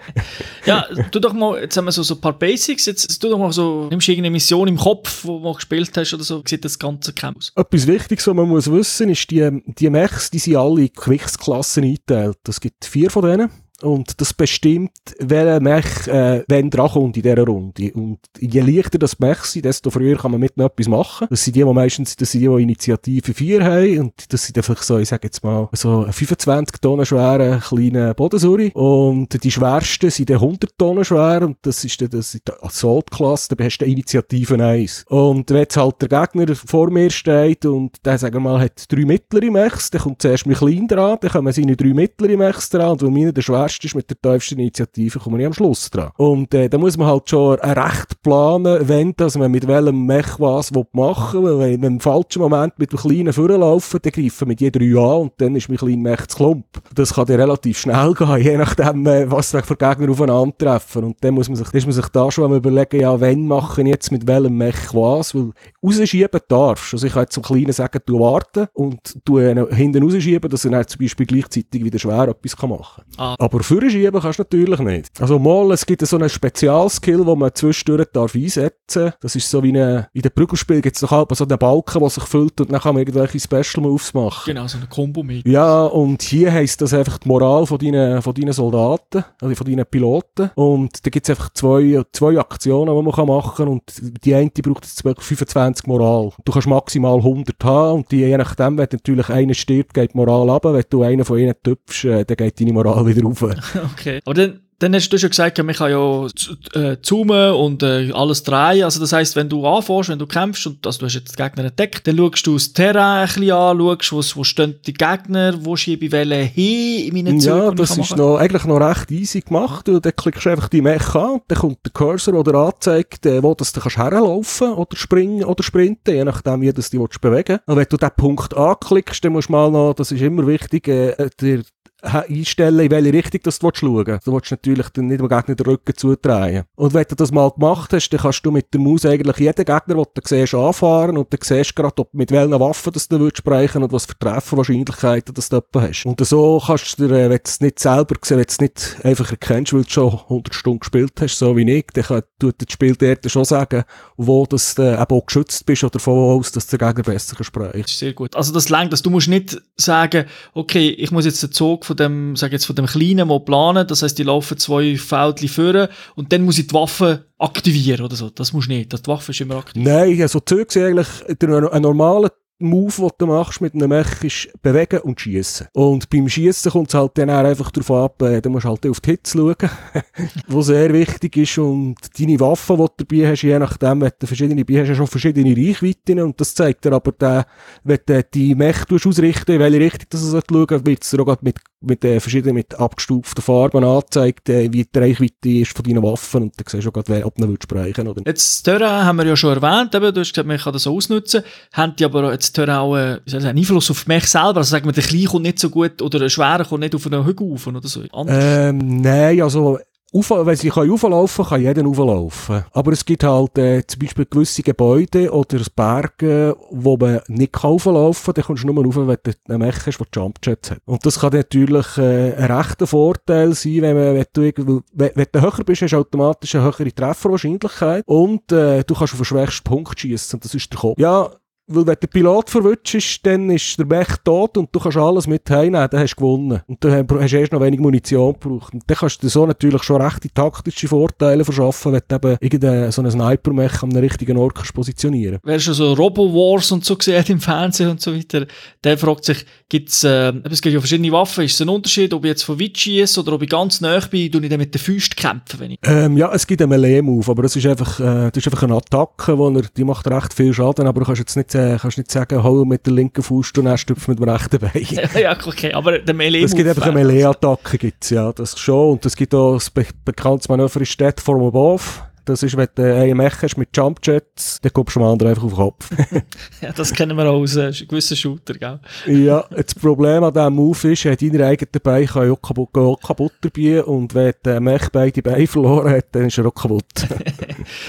[0.66, 3.38] Ja, tu doch mal, jetzt haben wir so, so ein paar Basics, jetzt tu doch
[3.38, 6.64] mal so, nimmst du irgendeine Mission im Kopf, wo du gespielt hast oder so, sieht
[6.64, 7.52] das ganze Camp aus?
[7.56, 11.84] Etwas Wichtiges, was man muss wissen, ist, die, die Mechs, die sind alle in Gewichtsklassen
[11.84, 12.38] eingeteilt.
[12.48, 13.50] Es gibt vier von denen.
[13.82, 17.92] Und das bestimmt, welcher Mech, äh, wenn drankommt in dieser Runde.
[17.92, 21.26] Und je leichter das Mech sind, desto früher kann man mit ihnen etwas machen.
[21.30, 23.98] Das sind die, die meistens, das sind die, die Initiative 4 haben.
[24.00, 28.14] Und das sind einfach so, ich sag jetzt mal, so ein 25 Tonnen schweren kleinen
[28.14, 28.70] Bodensuri.
[28.74, 31.42] Und die schwersten sind dann 100 Tonnen schwer.
[31.42, 33.54] Und das ist dann, das Assault-Klasse.
[33.54, 35.04] Da hast du Initiative 1.
[35.08, 38.90] Und wenn jetzt halt der Gegner vor mir steht und der, sagen wir mal, hat
[38.90, 42.70] drei mittlere Mechs, dann kommt zuerst mein Klein dran, dann kommen seine drei mittlere Mechs
[42.70, 42.92] dran.
[42.92, 46.10] Und weil meine der schwerste ist mit der tiefsten Initiative, kommen wir am Schluss dran.
[46.16, 50.38] Und äh, da muss man halt schon recht planen, wenn dass man mit welchem Mech
[50.38, 51.58] was machen will.
[51.58, 55.22] Weil wenn wir im falschen Moment mit dem Kleinen vorlaufen, dann greifen die drei an
[55.22, 56.66] und dann ist mein kleiner Mech zu klump.
[56.94, 61.04] Das kann dann relativ schnell gehen, je nachdem, äh, was da für Gegner aufeinandertreffen.
[61.04, 63.82] Und dann muss man sich, dann ist man sich da schon überlegen, ja, wenn mache
[63.82, 65.52] ich jetzt mit welchem Mech was, weil
[65.82, 66.94] rausschieben darfst.
[66.94, 70.64] Also ich kann jetzt zum Kleinen sagen, du warten und du äh, hinten rausschieben, dass
[70.64, 73.36] er dann zum Beispiel gleichzeitig wieder schwer etwas kann machen Ah.
[73.38, 75.20] Aber Aber vorschieben kannst du natürlich nicht.
[75.20, 79.62] Also mal, es gibt so einen Spezialskill, wo man zwischendurch darf einsetzen Das ist so
[79.62, 82.58] wie eine, in den Prügelspielen gibt es doch halb so einen Balken, der sich füllt
[82.62, 84.44] und dann kann man irgendwelche Special Moves machen.
[84.46, 85.46] Genau, so ein Kombo mit.
[85.46, 89.66] Ja, und hier heisst das einfach die Moral von deinen, von deinen Soldaten, also von
[89.66, 90.50] deinen Piloten.
[90.54, 93.68] Und da gibt es einfach zwei, zwei Aktionen, die man kann machen kann.
[93.68, 93.82] Und
[94.24, 96.32] die eine braucht jetzt 25 Moral.
[96.46, 100.16] Du kannst maximal 100 haben und die, je nachdem, wenn natürlich einer stirbt, geht die
[100.16, 100.64] Moral ab.
[100.64, 103.49] Wenn du einen von ihnen töpfst, äh, dann geht deine Moral wieder rauf.
[103.92, 104.20] Okay.
[104.24, 106.26] Aber dann, dann hast du schon gesagt, man kann ja
[106.74, 108.82] äh, zoomen und äh, alles drehen.
[108.84, 111.44] Also das heisst, wenn du anfährst, wenn du kämpfst und also du hast jetzt den
[111.44, 114.94] Gegner entdeckt, dann schaust du das Terrain ein bisschen an, schaust, wo, wo stehen die
[114.94, 117.56] Gegner, wo schiebe ich welche hin in meinen Zügen.
[117.56, 119.86] Ja, das ist noch, eigentlich noch recht easy gemacht.
[119.86, 122.58] Du, dann klickst du einfach die Mech an und dann kommt der Cursor, der dir
[122.58, 126.88] anzeigt, äh, wo das du kannst herlaufen oder springen oder sprinten, je nachdem, wie das
[126.88, 130.10] du willst bewegen Und wenn du diesen Punkt anklickst, dann musst du mal noch, das
[130.10, 131.64] ist immer wichtig, äh, dir ha-
[132.02, 134.26] einstellen, in welche Richtung du schauen willst.
[134.26, 136.64] Du willst natürlich dann nicht dem Gegner den Rücken zudrehen.
[136.76, 139.64] Und wenn du das mal gemacht hast, dann kannst du mit der Maus eigentlich jeden
[139.64, 143.08] Gegner, den du siehst, anfahren und dann siehst du gerade, ob, mit welchen Waffen das
[143.08, 146.06] du sprechen und was für Trefferwahrscheinlichkeiten das du hast.
[146.06, 148.60] Und so kannst du dir, äh, wenn du es nicht selber siehst, wenn du es
[148.60, 152.22] nicht einfach erkennst, weil du schon 100 Stunden gespielt hast, so wie ich, dann kann,
[152.38, 153.84] tut das Spiel dir schon sagen,
[154.16, 157.82] wo du eben auch geschützt bist oder von wo aus, dass der Gegner besser sprechen
[157.82, 158.34] Das ist sehr gut.
[158.34, 161.96] Also das längt, dass du musst nicht sagen, okay, ich muss jetzt den Zug von
[161.96, 165.88] dem, sag jetzt von dem kleinen mal planen, das heißt, die laufen zwei Feldli führen
[166.14, 168.30] und dann muss ich die Waffe aktivieren oder so.
[168.30, 168.92] Das musst du nicht.
[168.92, 169.82] Die Waffe ist immer aktiv.
[169.82, 175.00] Nein, also sind eigentlich ein normaler Move, den du machst mit einem Mech, ist bewegen
[175.00, 175.68] und schießen.
[175.72, 179.00] Und beim Schießen kommt es halt dann einfach darauf ab, äh, du musst halt auf
[179.00, 179.56] die Hits schauen,
[180.46, 181.58] was sehr wichtig ist.
[181.58, 184.98] Und deine Waffen, die du dabei hast, je nachdem, wenn du verschiedene dabei hast, hast
[184.98, 186.20] du auch verschiedene Reichweiten.
[186.20, 187.46] Und das zeigt dir aber, der,
[187.84, 191.42] wenn du die Mech ausrichten, in welche Richtung das schauen sollst, wird es dir auch
[191.42, 196.02] mit, mit äh, verschiedenen, mit abgestuften Farben angezeigt, äh, wie die Reichweite ist von deinen
[196.02, 196.42] Waffen.
[196.42, 198.26] Und dann siehst du auch gerade, ob du ihn sprechen oder nicht.
[198.26, 200.86] Jetzt, das Terrain haben wir ja schon erwähnt, eben, du hast gesagt, man kann das
[200.86, 201.42] ausnutzen.
[201.72, 204.58] Haben die aber jetzt Terrain auch äh, ich Einfluss auf mich selber?
[204.58, 207.06] Also sagen wir, der Kleine kommt nicht so gut oder der Schwere kommt nicht auf
[207.06, 208.02] einen Hügel rauf oder so.
[208.28, 209.78] Ähm, nein, also,
[210.12, 212.64] auf, wenn sie kann auflaufen kann, jeden auflaufen.
[212.72, 217.70] Aber es gibt halt äh, zum Beispiel gewisse Gebäude oder Berge, wo man nicht kann
[217.70, 218.34] auflaufen kann.
[218.34, 220.80] Dann kommst du nur rauf, wenn du einen Mech hast, der Jumpjets hat.
[220.84, 225.26] Und das kann natürlich äh, ein rechter Vorteil sein, wenn, man, wenn, du, wenn, wenn
[225.30, 229.24] du höher bist, hast du automatisch eine höhere Trefferwahrscheinlichkeit und äh, du kannst auf den
[229.24, 230.98] schwächsten Punkt schießen das ist der Kopf.
[230.98, 231.30] Ja,
[231.70, 235.26] weil wenn der Pilot verwünscht ist, dann ist der Mech tot und du kannst alles
[235.26, 236.60] mit heimnehmen, dann hast du gewonnen.
[236.66, 238.74] Und dann hast du erst noch wenig Munition gebraucht.
[238.74, 242.36] Und dann kannst du dir so natürlich schon rechte taktische Vorteile verschaffen, wenn du eben
[242.40, 246.96] irgendeinen so einen Sniper-Mech am richtigen Ort kannst positionieren Wer schon so Robo-Wars und so
[246.96, 248.46] gesehen im Fernsehen und so weiter,
[248.82, 252.24] der fragt sich, gibt's, äh, es gibt ja verschiedene Waffen, ist es ein Unterschied, ob
[252.24, 254.74] ich jetzt von weit schiesse oder ob ich ganz nah bin, tue ich dann mit
[254.74, 255.78] den Füßen kämpfen, wenn ich...
[255.84, 258.74] Ähm, ja, es gibt einen Melee-Move, aber das ist einfach, äh, das ist einfach eine
[258.74, 261.98] Attacke, wo er, die macht recht viel Schaden, aber du kannst jetzt nicht, äh, kannst
[261.98, 265.08] nicht sagen, hau mit der linken Fuß und dann stüpf mit dem rechten Bein.
[265.20, 268.92] ja, okay, aber der Melee Es gibt einfach eine Melee-Attacke, gibt's, ja, das schon.
[268.92, 271.82] Und es gibt auch das be bekanntes Manöver ist Death from Above.
[272.24, 275.44] Das ist, wenn du einen Mech hast mit Jumpjets, dann kommst du dem anderen einfach
[275.44, 275.90] auf den Kopf.
[276.60, 278.80] Ja, das kennen wir auch aus äh, gewissen Shooter, gell?
[279.06, 283.00] ja, das Problem an diesem Move ist, äh, deine eigenen Beine ja auch kaputt, auch
[283.00, 283.82] kaputt dabei.
[283.82, 286.84] Und wenn der Mech beide Beine verloren hat, dann ist er auch kaputt.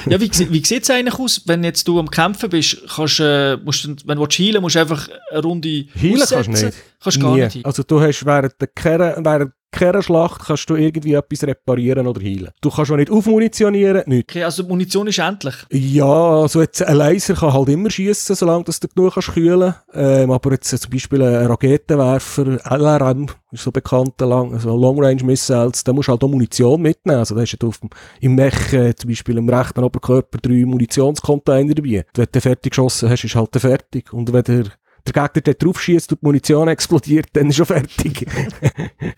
[0.05, 2.77] Ja, wie, wie sieht es eigentlich aus, wenn jetzt du am Kämpfen bist?
[2.93, 6.65] Kannst, äh, musst, wenn du healen musst du einfach eine Runde Healen kannst du aussetzen?
[6.65, 6.77] nicht.
[7.01, 7.41] Kannst du gar Nie.
[7.43, 7.65] nicht healen.
[7.65, 12.21] Also du hast während der Kerne, während keiner Schlacht kannst du irgendwie etwas reparieren oder
[12.21, 12.49] heilen.
[12.61, 14.33] Du kannst auch nicht aufmunitionieren, nichts.
[14.33, 15.55] Okay, also Munition ist endlich.
[15.71, 19.73] Ja, also jetzt ein Laser kann halt immer schießen, solange dass du genug kannst kühlen.
[19.93, 25.23] Ähm, aber jetzt äh, zum Beispiel ein Raketenwerfer, LRM, ist so bekannt, also Long Range
[25.23, 27.19] Missiles, da musst du halt auch Munition mitnehmen.
[27.19, 30.65] Also da hast du auf dem, im Mech äh, zum Beispiel im rechten Oberkörper drei
[30.65, 32.05] Munitionscontainer dabei.
[32.13, 34.13] Wenn du fertig geschossen hast, ist halt fertig.
[34.13, 34.65] Und wenn der
[35.07, 38.25] der Gegner dort drauf schießt und die Munition explodiert, dann ist er fertig.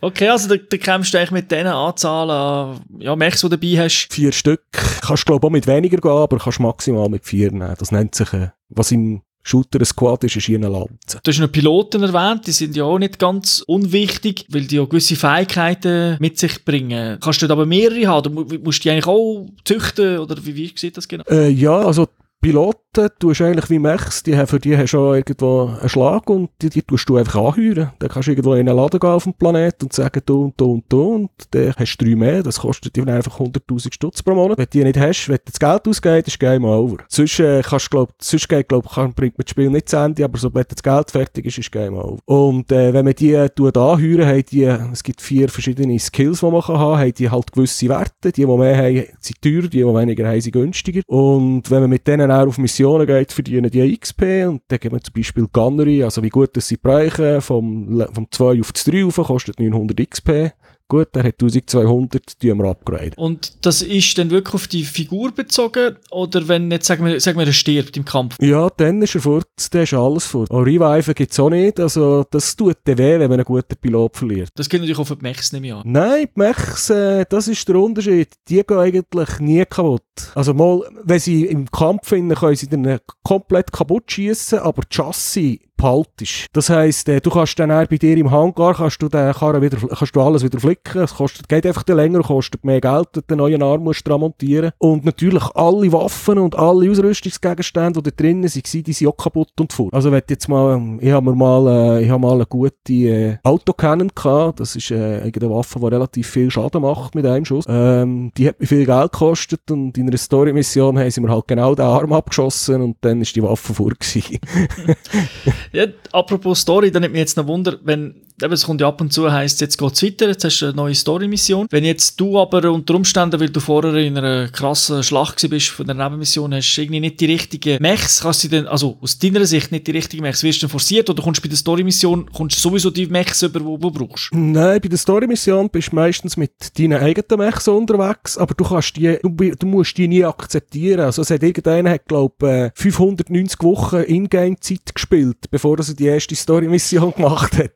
[0.02, 3.56] Okay, also da, da kämpfst du eigentlich mit diesen Anzahlen an ja, Mechs, die du
[3.58, 4.08] dabei hast.
[4.14, 4.64] vier Stück.
[5.02, 7.74] Kannst glaube auch mit weniger gehen, aber kannst maximal mit vier nehmen.
[7.78, 11.20] Das nennt sich, äh, was im Shooter ein Squad ist, ist hier eine Lanze.
[11.24, 14.86] Du hast noch Piloten erwähnt, die sind ja auch nicht ganz unwichtig, weil die ja
[14.86, 17.18] gewisse Fähigkeiten mit sich bringen.
[17.22, 18.24] Kannst du dort aber mehrere haben?
[18.24, 21.24] Du mu- musst die eigentlich auch züchten, oder wie, wie sieht das genau?
[21.30, 22.08] Äh, ja, also
[22.42, 25.90] Piloten Kabotten tust du eigentlich wie Mechs, die für die hast du auch irgendwo einen
[25.90, 27.92] Schlag und die, die tust du einfach anheuern.
[27.98, 30.60] Dann kannst du irgendwo in einen Laden gehen auf dem Planet und sagen, du und
[30.60, 34.36] du und du und dann hast drei mehr, das kostet dir einfach 100'000 Stutz pro
[34.36, 34.58] Monat.
[34.58, 36.98] Wenn du die nicht hast, wenn du das Geld ausgibst, ist Game over.
[37.08, 40.24] Sonst, äh, kannst, glaub, sonst geht, glaub, kann, bringt man das Spiel nicht zu Ende,
[40.24, 42.20] aber sobald das Geld fertig ist, ist Game over.
[42.26, 46.46] Und äh, wenn man die äh, anheuern, haben die, es gibt vier verschiedene Skills, die
[46.46, 48.32] man kann haben, haben die halt gewisse Werte.
[48.32, 51.02] Die, die mehr haben, sind teuer, die, die weniger haben, sind günstiger.
[51.08, 54.92] Und wenn man mit denen auch auf Missionen geht, verdienen die XP und dann gibt
[54.92, 59.06] man zum Beispiel Gunnery, also wie gut das sie bereichen, vom 2 auf das 3
[59.06, 60.52] rauf, kostet 900 XP.
[60.94, 63.14] Gut, der hat 1200, die wir upgraden.
[63.16, 65.96] Und das ist dann wirklich auf die Figur bezogen?
[66.12, 68.36] Oder wenn jetzt, sagen wir, sagen wir, er stirbt im Kampf?
[68.40, 70.52] Ja, dann ist er fort, dann ist alles fort.
[70.52, 74.50] Und Reviven gibt's auch nicht, also das tut weh, wenn man einen guten Pilot verliert.
[74.54, 75.82] Das gilt natürlich auch für die Mechs, nehme ich an.
[75.84, 78.30] Nein, die Mechs, äh, das ist der Unterschied.
[78.48, 80.04] Die gehen eigentlich nie kaputt.
[80.36, 84.96] Also mal, wenn sie im Kampf finden, können sie dann komplett kaputt schießen, aber die
[84.96, 86.48] Chassis behaltest.
[86.54, 89.78] Das heisst, äh, du kannst dann bei dir im Hangar kannst du den Karren wieder,
[89.78, 91.02] kannst du alles wieder flicken.
[91.02, 94.22] Es kostet, geht einfach länger, kostet mehr Geld, wenn du den neuen Arm musst dran
[94.22, 94.72] montieren.
[94.78, 99.52] Und natürlich alle Waffen und alle Ausrüstungsgegenstände, die da drinnen waren, die sind auch kaputt
[99.60, 99.94] und fort.
[99.94, 101.68] Also wenn du jetzt mal, ähm, ich habe mir mal,
[102.00, 104.60] äh, ich habe mal eine gute äh, Autocannon gehabt.
[104.60, 107.66] Das ist äh, eine Waffe, die relativ viel Schaden macht mit einem Schuss.
[107.68, 111.48] Ähm, die hat mir viel Geld gekostet und in einer Story-Mission haben sie mir halt
[111.48, 113.92] genau den Arm abgeschossen und dann ist die Waffe vor.
[115.74, 119.02] Ja, apropos Story, dann nimmt mich jetzt noch Wunder, wenn, eben, es kommt ja ab
[119.02, 121.68] und zu, heisst jetzt geht's weiter, jetzt hast du eine neue Story-Mission.
[121.70, 125.86] Wenn jetzt du aber unter Umständen, weil du vorher in einer krassen Schlacht bist von
[125.86, 129.72] der Nebenmission, hast irgendwie nicht die richtigen Mechs, kannst du denn, also aus deiner Sicht
[129.72, 132.58] nicht die richtigen Mechs, wirst du dann forciert oder kommst du bei der Story-Mission, kommst
[132.58, 134.30] du sowieso die Mechs über, die du brauchst?
[134.34, 138.96] Nein, bei der Story-Mission bist du meistens mit deinen eigenen Mechs unterwegs, aber du kannst
[138.98, 141.02] die, du, du musst die nie akzeptieren.
[141.02, 146.36] Also es hat irgendeiner, hat, glaub, äh, 590 Wochen Ingame-Zeit gespielt, bevor er die erste
[146.36, 147.72] Story-Mission gemacht hat.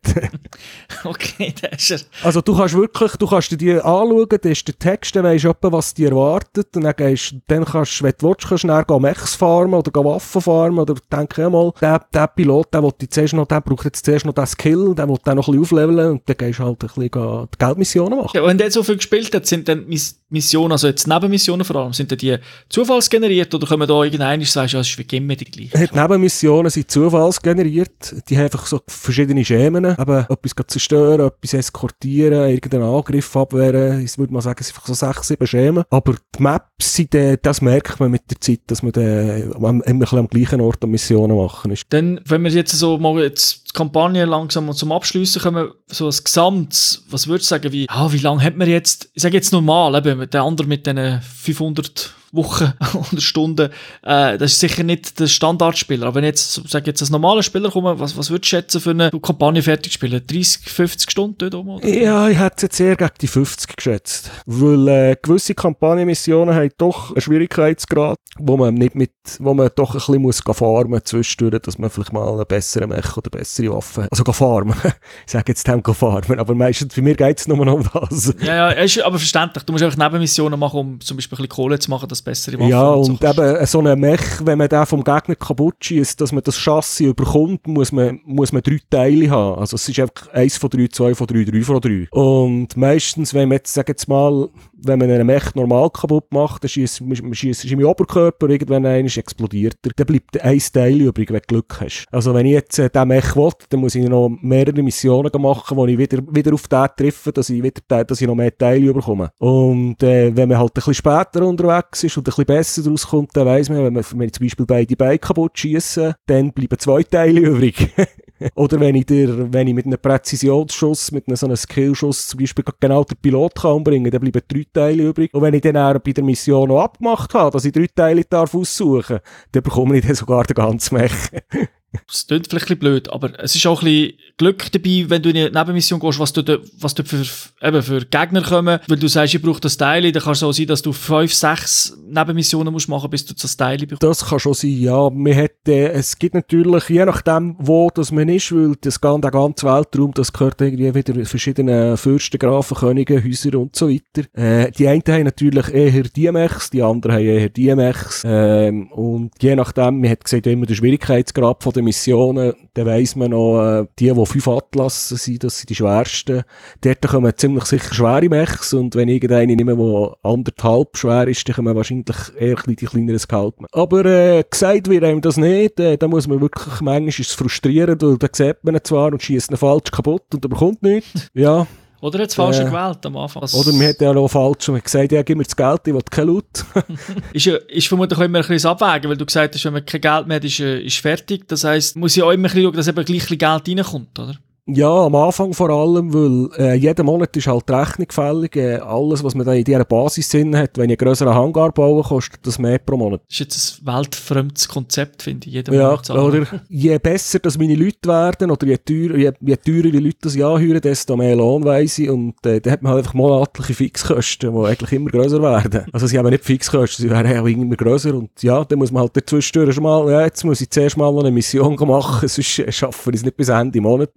[1.04, 2.26] Okay, das ist er.
[2.26, 5.46] Also du kannst wirklich, du kannst dir die anschauen, da ist der Text, dann weisst
[5.46, 8.64] du etwa, was dir erwartet und dann, gehst, dann kannst du, wenn du willst, kannst
[8.64, 12.84] du dann Mechs farmen oder Waffen farmen oder denk ja mal, der, der Pilot, der
[12.84, 15.60] will zuerst noch, der braucht jetzt zuerst noch den Skill, der will dann noch ein
[15.60, 18.36] bisschen aufleveln und dann gehst du halt ein bisschen die Geldmissionen machen.
[18.36, 21.78] Ja, wenn der so viel gespielt hat, sind dann Miss Missionen, also jetzt Nebenmissionen vor
[21.78, 22.38] allem, sind dann die
[22.70, 25.88] zufallsgeneriert oder kommen da irgendein, sagst du, ja, es ist wie immer die gleiche?
[25.88, 28.30] Die Nebenmissionen sind zufallsgeneriert.
[28.30, 29.86] Die haben einfach so verschiedene Schemen.
[29.86, 34.04] Eben, etwas zerstören, etwas eskortieren, irgendeinen Angriff abwehren.
[34.04, 35.84] Ich würde mal sagen, es sind einfach so sechs, sieben Schemen.
[35.90, 39.82] Aber die Maps sind, äh, das merkt man mit der Zeit, dass man dann am,
[39.84, 41.86] immer am gleichen Ort Missionen machen ist.
[41.90, 47.02] Dann, wenn wir jetzt so mal jetzt Kampagne langsam zum Abschließen kommen, so als Gesamt,
[47.12, 49.96] was würdest du sagen, wie, ah, wie lange hat man jetzt, ich sage jetzt normal,
[49.96, 53.70] eben, der andere mit diesen 500 Wochen oder Stunden,
[54.04, 56.08] äh, das ist sicher nicht der Standardspieler.
[56.08, 58.92] Aber wenn jetzt, sag jetzt als normaler Spieler kommen, was, was würdest du schätzen für
[58.92, 60.22] eine Kampagne fertig spielen?
[60.26, 61.88] 30, 50 Stunden dort oben, oder?
[61.88, 64.32] Ja, ich hätte es jetzt eher gegen die 50 geschätzt.
[64.46, 69.92] Weil äh, gewisse Kampagnenmissionen haben doch einen Schwierigkeitsgrad, wo man nicht mit, wo man doch
[69.92, 74.04] ein bisschen muss farmen zwischendurch, dass man vielleicht mal einen besseren Mech oder bessere Waffen
[74.04, 74.12] hat.
[74.12, 74.76] Also farmen.
[75.26, 78.34] ich sage jetzt dem farmen, aber meistens, für mich geht es nur noch um das.
[78.42, 79.64] Ja, ja, ist aber verständlich.
[79.64, 82.58] Du musst einfach Nebenmissionen machen, um zum Beispiel ein bisschen Kohle zu machen, dass bessere
[82.60, 83.40] Waffen Ja, und kannst.
[83.40, 87.08] eben so ein Mech, wenn man den vom Gegner kaputt schießt, dass man das Chassis
[87.08, 89.60] überkommt, muss man, muss man drei Teile haben.
[89.60, 92.08] Also es ist einfach eins von drei, zwei von drei, drei von drei.
[92.12, 96.64] Und meistens, wenn man jetzt, sag jetzt mal, wenn man einen Mech normal kaputt macht,
[96.64, 101.30] dann schießt man schießt im Oberkörper, irgendwann einer explodiert er, dann bleibt ein Teil übrig,
[101.30, 102.06] wenn du Glück hast.
[102.12, 105.78] Also wenn ich jetzt äh, den Mech will, dann muss ich noch mehrere Missionen machen,
[105.78, 108.94] wo ich wieder, wieder auf den treffe, dass ich wieder, dass ich noch mehr Teile
[108.94, 109.32] bekomme.
[109.40, 113.08] Und äh, wenn man halt ein bisschen später unterwegs ist und ein bisschen besser daraus
[113.08, 116.54] kommt, dann weiss man, wenn, man, wenn ich zum Beispiel beide Beine kaputt schieße, dann
[116.54, 117.94] bleiben zwei Teile übrig.
[118.56, 122.40] Oder wenn ich, dir, wenn ich mit einem Präzisionsschuss, mit einem so einem Skillschuss zum
[122.40, 125.34] Beispiel genau den Pilot kann umbringen, dann bleiben drei Teile übrig.
[125.34, 128.24] Und wenn ich dann auch bei der Mission noch abgemacht habe, dass ich drei Teile
[128.24, 129.20] darf aussuchen,
[129.52, 131.12] dann bekomme ich dann sogar den ganzen Mech.
[132.10, 135.22] Es klingt vielleicht ein bisschen blöd, aber es ist auch ein bisschen Glück dabei, wenn
[135.22, 137.24] du in eine Nebenmission gehst, was du dort, was dort für,
[137.62, 138.80] eben für Gegner kommen.
[138.88, 141.34] Weil du sagst, ich brauche das Teil, dann kann es auch sein, dass du fünf,
[141.34, 144.04] sechs Nebenmissionen musst machen, bis du das Teil bekommst.
[144.04, 145.10] Das kann schon sein, ja.
[145.10, 149.22] Man hat, äh, es gibt natürlich, je nachdem, wo das man ist, weil das, gan-
[149.22, 154.28] der ganze Weltraum, das gehört irgendwie wieder verschiedenen Fürsten, Grafen, Könige, Häuser und so weiter.
[154.34, 158.24] Äh, die einen haben natürlich eher die Mechs, die anderen haben eher die Mechs.
[158.26, 163.16] Ähm, und je nachdem, man hat gesehen, immer der Schwierigkeitsgrad von den Missionen, dann weiss
[163.16, 166.44] man noch, äh, die, die fünf Atlas sind, das sind die schwersten.
[166.82, 171.48] Dort kommen ziemlich sicher schwere Mechs und wenn irgendeine nicht mehr, der anderthalb schwer ist,
[171.48, 173.68] dann kommen wahrscheinlich eher die kleineren Scoutmen.
[173.72, 177.34] Aber äh, gesagt wird einem das nicht, äh, da muss man wirklich, manchmal ist es
[177.34, 180.84] frustrierend, weil da sieht man ihn zwar und schießt ihn falsch kaputt und er bekommt
[180.84, 181.30] nichts.
[181.34, 181.68] Ja,
[182.00, 183.44] Oder hat es falsch Äh, gewählt am Anfang?
[183.44, 186.02] oder man hat ja auch falsch und gesagt, ja, gib mir das Geld, ich will
[186.10, 186.46] kein Loot.
[187.34, 189.86] Ist, ja, ist vermutlich auch immer ein bisschen Abwägen, weil du gesagt hast, wenn man
[189.86, 191.48] kein Geld mehr hat, ist, äh, ist fertig.
[191.48, 193.80] Das heisst, muss ja auch immer ein bisschen schauen, dass eben gleich ein bisschen Geld
[193.80, 194.36] reinkommt, oder?
[194.70, 198.56] Ja, am Anfang vor allem, weil äh, jeden Monat ist halt die Rechnung fällig.
[198.58, 201.72] Äh, alles, was man da in dieser Basis drin hat, wenn ich einen grösseren Hangar
[201.72, 203.22] baue, kostet das mehr pro Monat.
[203.28, 205.54] Das ist jetzt ein weltfremdes Konzept, finde ich.
[205.54, 209.92] Jeder Ja, oder je besser dass meine Leute werden, oder je, teurer, je, je teurer
[209.92, 212.10] die Leute das anhören, desto mehr Lohn weiss ich.
[212.10, 215.86] Und äh, dann hat man halt einfach monatliche Fixkosten, die eigentlich immer grösser werden.
[215.94, 218.14] Also sie haben nicht Fixkosten, sie werden auch immer grösser.
[218.14, 221.18] Und ja, dann muss man halt dazwischen schon mal, ja, jetzt muss ich zuerst mal
[221.18, 224.10] eine Mission machen, sonst äh, schaffe ich es nicht bis Ende Monat.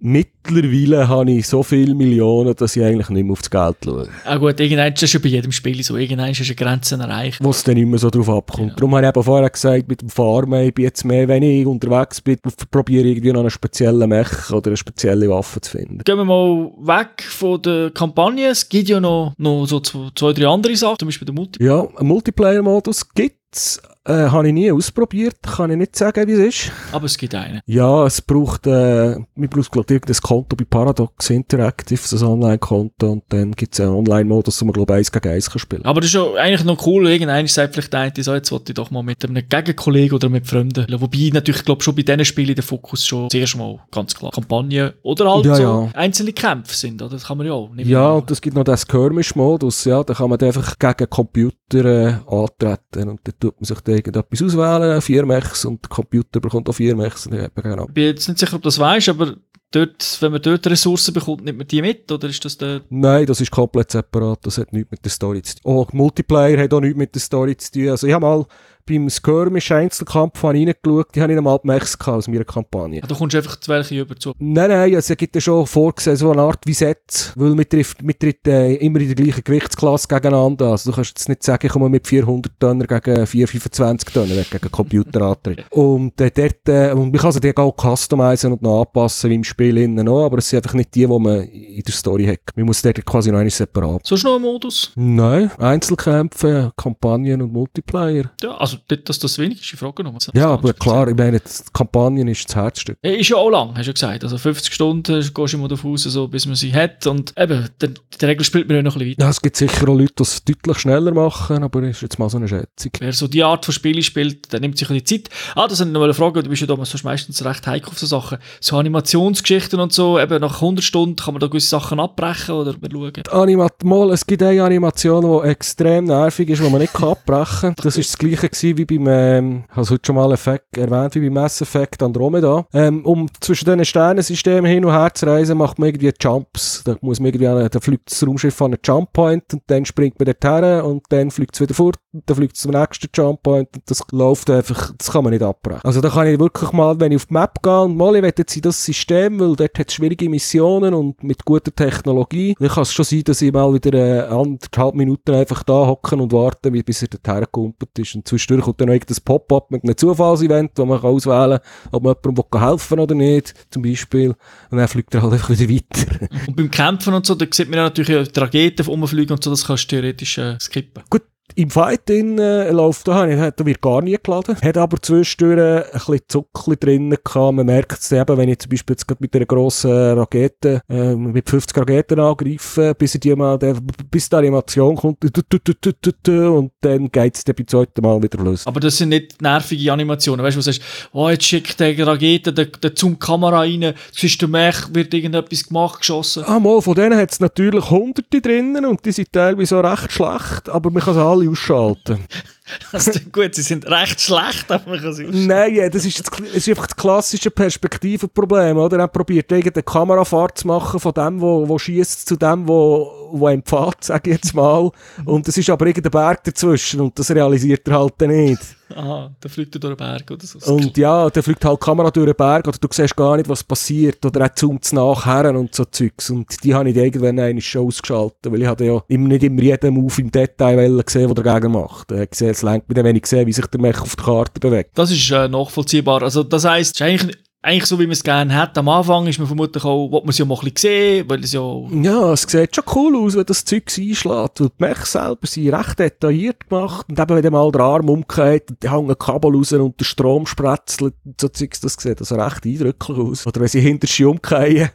[0.49, 4.07] Mittlerweile habe ich so viele Millionen, dass ich eigentlich nicht mehr auf das Geld schaue.
[4.25, 5.97] Ah gut, irgendwann ist das schon bei jedem Spiel so.
[5.97, 7.39] Irgendwann ist eine Grenze erreicht.
[7.41, 8.73] wo es dann mehr so drauf abkommt.
[8.77, 11.65] Darum habe ich eben vorher gesagt, mit dem Farmen, ich bin jetzt mehr, wenn ich
[11.65, 12.37] unterwegs bin,
[12.69, 15.99] probiere ich irgendwie noch einen speziellen Mech oder eine spezielle Waffe zu finden.
[16.03, 18.47] Gehen wir mal weg von der Kampagne.
[18.47, 21.63] Es gibt ja noch, noch so zwei, drei andere Sachen, zum Beispiel der Multi.
[21.63, 23.81] Ja, einen Multiplayer-Modus gibt's.
[24.03, 26.71] Äh, habe ich nie ausprobiert, kann ich nicht sagen, wie es ist.
[26.91, 27.61] Aber es gibt einen.
[27.67, 33.11] Ja, es braucht, äh, man braucht, glaube ich, irgendein Konto bei Paradox Interactive, ein Online-Konto,
[33.11, 36.01] und dann gibt's einen Online-Modus, wo man, glaube ich, eins gegen eins kann spielen Aber
[36.01, 37.09] das ist ja eigentlich noch cool.
[37.09, 40.29] Irgendwann sagt vielleicht der eine, so, jetzt wollte ich doch mal mit einem Gegenkollegen oder
[40.29, 40.87] mit Freunden.
[40.99, 44.31] Wobei natürlich, ich glaube schon bei diesen Spielen der Fokus schon zuerst mal ganz klar
[44.31, 45.89] Kampagne oder halt Ja, so ja.
[45.93, 46.99] einzelne Kämpfe sind.
[47.03, 47.11] Oder?
[47.11, 47.71] Das kann man ja auch.
[47.71, 51.07] Nicht Ja, und es gibt noch den Skirmish-Modus, ja, da kann man dann einfach gegen
[51.07, 55.89] Computer äh, antreten und dann tut man sich da irgendetwas auswählen, vier Mechs und der
[55.89, 57.85] Computer bekommt auch vier Mechs und genau.
[57.87, 59.35] Ich bin jetzt nicht sicher, ob du das weißt, aber
[59.71, 62.11] dort, wenn man dort Ressourcen bekommt, nimmt man die mit?
[62.11, 62.81] Oder ist das der.
[62.89, 65.61] Nein, das ist komplett separat, das hat nichts mit der Story zu tun.
[65.63, 67.89] Oh, Multiplayer hat auch nichts mit der Story zu tun.
[67.89, 68.45] Also ich habe mal
[68.85, 72.27] beim Skirmish Einzelkampf habe ich reingeschaut, die habe ich noch mal die Mechs gehabt aus
[72.27, 73.01] meiner Kampagne.
[73.03, 74.33] Ah, Du kommst einfach zu welche über zu.
[74.39, 77.67] Nein, nein, also es gibt ja schon vorgesehen, so eine Art wie Set, weil man
[77.67, 80.67] trifft, man tritt äh, immer in der gleichen Gewichtsklasse gegeneinander.
[80.71, 84.37] Also du kannst jetzt nicht sagen, ich komme mit 400 Tonner gegen 425 Tonner, wenn
[84.37, 85.65] du gegen einen Computer antritt.
[85.71, 89.35] Und äh, dort, äh, und man kann sie die auch customizen und noch anpassen, wie
[89.35, 92.25] im Spiel innen auch, aber es sind einfach nicht die, die man in der Story
[92.25, 92.39] hat.
[92.55, 94.01] Man muss dort quasi noch einmal separat.
[94.05, 94.91] So ist noch ein Modus?
[94.95, 98.31] Nein, Einzelkämpfe, Kampagnen und Multiplayer.
[98.41, 100.17] Ja, also dort, dass das wenig ist, ich frage noch.
[100.33, 102.97] Ja, aber klar, ich meine, die Kampagnen ist das Herzstück.
[103.01, 104.23] Äh, Ist ja auch lang, hast du ja gesagt.
[104.23, 107.07] Also 50 Stunden gehst du immer davon aus, so, bis man sie hat.
[107.07, 109.23] Und eben, in der Regel spielt man ja noch ein bisschen weiter.
[109.23, 112.29] Ja, es gibt sicher auch Leute, die es deutlich schneller machen, aber ist jetzt mal
[112.29, 112.91] so eine Schätzung.
[112.99, 115.29] Wer so die Art von Spiele spielt, der nimmt sich ein bisschen Zeit.
[115.55, 117.99] Ah, das ich noch mal fragen, du bist ja damals sonst meistens recht heikel auf
[117.99, 118.37] so Sachen.
[118.59, 122.75] So Animationsgeschichten und so, eben nach 100 Stunden kann man da gewisse Sachen abbrechen oder
[122.79, 123.41] mal schauen.
[123.41, 127.73] Animat mal, es gibt eine Animation, die extrem nervig ist, die man nicht kann abbrechen
[127.75, 127.75] kann.
[127.83, 131.15] Das war das gleiche gewesen wie beim, ähm, habe es heute schon mal Effekt erwähnt,
[131.15, 132.65] wie beim Mass Effect Andromeda.
[132.73, 136.83] Ähm, um zwischen diesen Sternensystemen hin und her zu reisen, macht man irgendwie Jumps.
[136.85, 139.85] Da muss man irgendwie, an, da fliegt das Raumschiff an einen Jump Point und dann
[139.85, 142.71] springt man dort her und dann fliegt es wieder fort und dann fliegt es zum
[142.71, 145.81] nächsten Jump Point und das läuft einfach, das kann man nicht abbrechen.
[145.83, 148.23] Also da kann ich wirklich mal, wenn ich auf die Map gehe und mal, ich
[148.23, 152.55] will jetzt in das System, weil dort hat es schwierige Missionen und mit guter Technologie,
[152.59, 156.21] dann kann es schon sein, dass ich mal wieder äh, anderthalb Minuten einfach da hocken
[156.21, 158.15] und warten, bis er dort hergekumpelt ist.
[158.15, 161.91] Und zwischendurch kommt dann noch irgendein Pop-up mit einem Zufallsevent, wo man kann auswählen kann,
[161.91, 164.35] ob man jemandem helfen oder nicht, zum Beispiel.
[164.69, 166.29] Und dann fliegt er halt einfach wieder weiter.
[166.47, 169.43] Und beim Kämpfen und so, da sieht man ja natürlich ja die Raketen rumfliegen und
[169.43, 171.03] so, das kannst du theoretisch äh, skippen.
[171.09, 171.23] Gut,
[171.55, 174.57] im Fight in, äh, läuft da, da wird gar nie geladen.
[174.61, 177.55] Hat aber zwischendurch ein bisschen Zuckli drinnen gehabt.
[177.55, 181.49] Man merkt es eben, wenn ich zum Beispiel jetzt mit einer grossen Rakete, äh, mit
[181.49, 183.75] 50 Raketen angreife, bis, die mal, der,
[184.09, 188.65] bis die Animation kommt, und dann geht es dann beim zweiten Mal wieder los.
[188.67, 190.45] Aber das sind nicht nervige Animationen.
[190.45, 193.93] Weißt du, du sagst, oh, jetzt schickt der Rakete der, der zum Kamera rein, du
[194.11, 196.43] siehst, der Mech wird irgendetwas gemacht, geschossen.
[196.45, 200.11] Ah, mal, von denen hat es natürlich hunderte drinnen und die sind teilweise auch recht
[200.11, 202.27] schlecht, aber man kann alle Olli Scholten.
[202.91, 205.25] Also, gut, sie sind recht schlecht, aber man kann sie.
[205.25, 208.99] Nein, ja, das ist, das, das ist einfach das klassische Perspektivenproblem, oder?
[208.99, 213.47] Er probiert irgendeine Kamerafahrt zu machen von dem, wo, wo schießt zu dem, wo, wo
[213.47, 214.91] empfahrt, sage ich jetzt mal.
[215.25, 218.61] Und es ist aber irgendein Berg dazwischen und das realisiert er halt dann nicht.
[218.95, 220.73] Aha, da fliegt durch den Berg oder so.
[220.73, 223.49] Und ja, dann fliegt halt die Kamera durch den Berg oder du siehst gar nicht,
[223.49, 226.29] was passiert oder er zoomt nachher und so Zeugs.
[226.29, 229.93] Und die habe ich irgendwann einmal schon ausgeschaltet, weil ich hatte ja nicht immer jeden
[229.93, 232.11] Move im Detail wollen sehen, was der Gegner macht.
[232.11, 234.25] Ich gesehen, es lenkt mir dann, wenn ich sehe, wie sich der Mech auf der
[234.25, 234.91] Karte bewegt.
[234.95, 236.21] Das ist äh, nachvollziehbar.
[236.21, 238.75] Also, das heisst, es ist eigentlich eigentlich so, wie man es gerne hat.
[238.77, 241.43] Am Anfang ist man vermutlich auch, will man es ja mal ein bisschen sehen, weil
[241.43, 241.61] es ja,
[241.91, 244.61] Ja, es sieht schon cool aus, wenn das Zeug einschlägt.
[244.61, 247.05] Und die Mechs selber sind recht detailliert gemacht.
[247.07, 250.05] Und eben, wenn dann mal der Arm umgeht und die hängen Kabel raus und der
[250.05, 253.45] Strom spretzelt und so Zeugs, das sieht also recht eindrücklich aus.
[253.45, 254.89] Oder wenn sie hinter sich umgehen.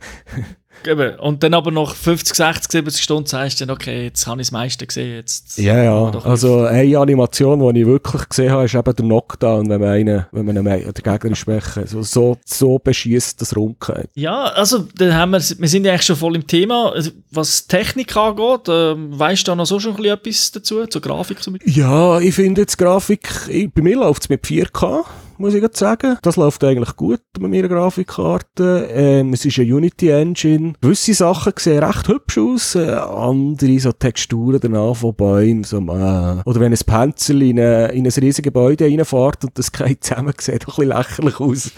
[0.87, 1.19] Eben.
[1.19, 4.49] Und dann aber nach 50, 60, 70 Stunden sagst du dann, okay, jetzt habe ich
[4.49, 5.59] das meiste gesehen, jetzt.
[5.59, 6.11] Ja, ja.
[6.25, 10.27] Also eine Animation, die ich wirklich gesehen habe, ist eben der Knockdown, wenn man einen,
[10.33, 11.87] wenn man einen, den Gegner schwächen.
[11.87, 14.09] So, so, so beschießt das rumgeht.
[14.15, 16.93] Ja, also, dann haben wir, wir sind ja eigentlich schon voll im Thema.
[16.93, 20.87] Also, Was Technik angeht, ähm, weißt du da noch so schon ein bisschen etwas dazu,
[20.87, 21.73] zur Grafik zum Beispiel?
[21.73, 25.05] Ja, ich finde jetzt Grafik, ich, bei mir läuft es mit 4K,
[25.39, 26.19] muss ich gerade sagen.
[26.23, 28.89] Das läuft eigentlich gut mit meiner Grafikkarte.
[28.91, 30.75] Ähm, es ist eine Unity Engine.
[30.81, 36.43] Gewisse Sachen sehen recht hübsch aus, äh, andere so Texturen danach von Bäumen, so, äh.
[36.45, 40.33] Oder wenn ein Pencil in, eine, in ein riesiges Gebäude reinfährt und das geht zusammen,
[40.39, 41.73] sieht auch ein bisschen lächerlich aus.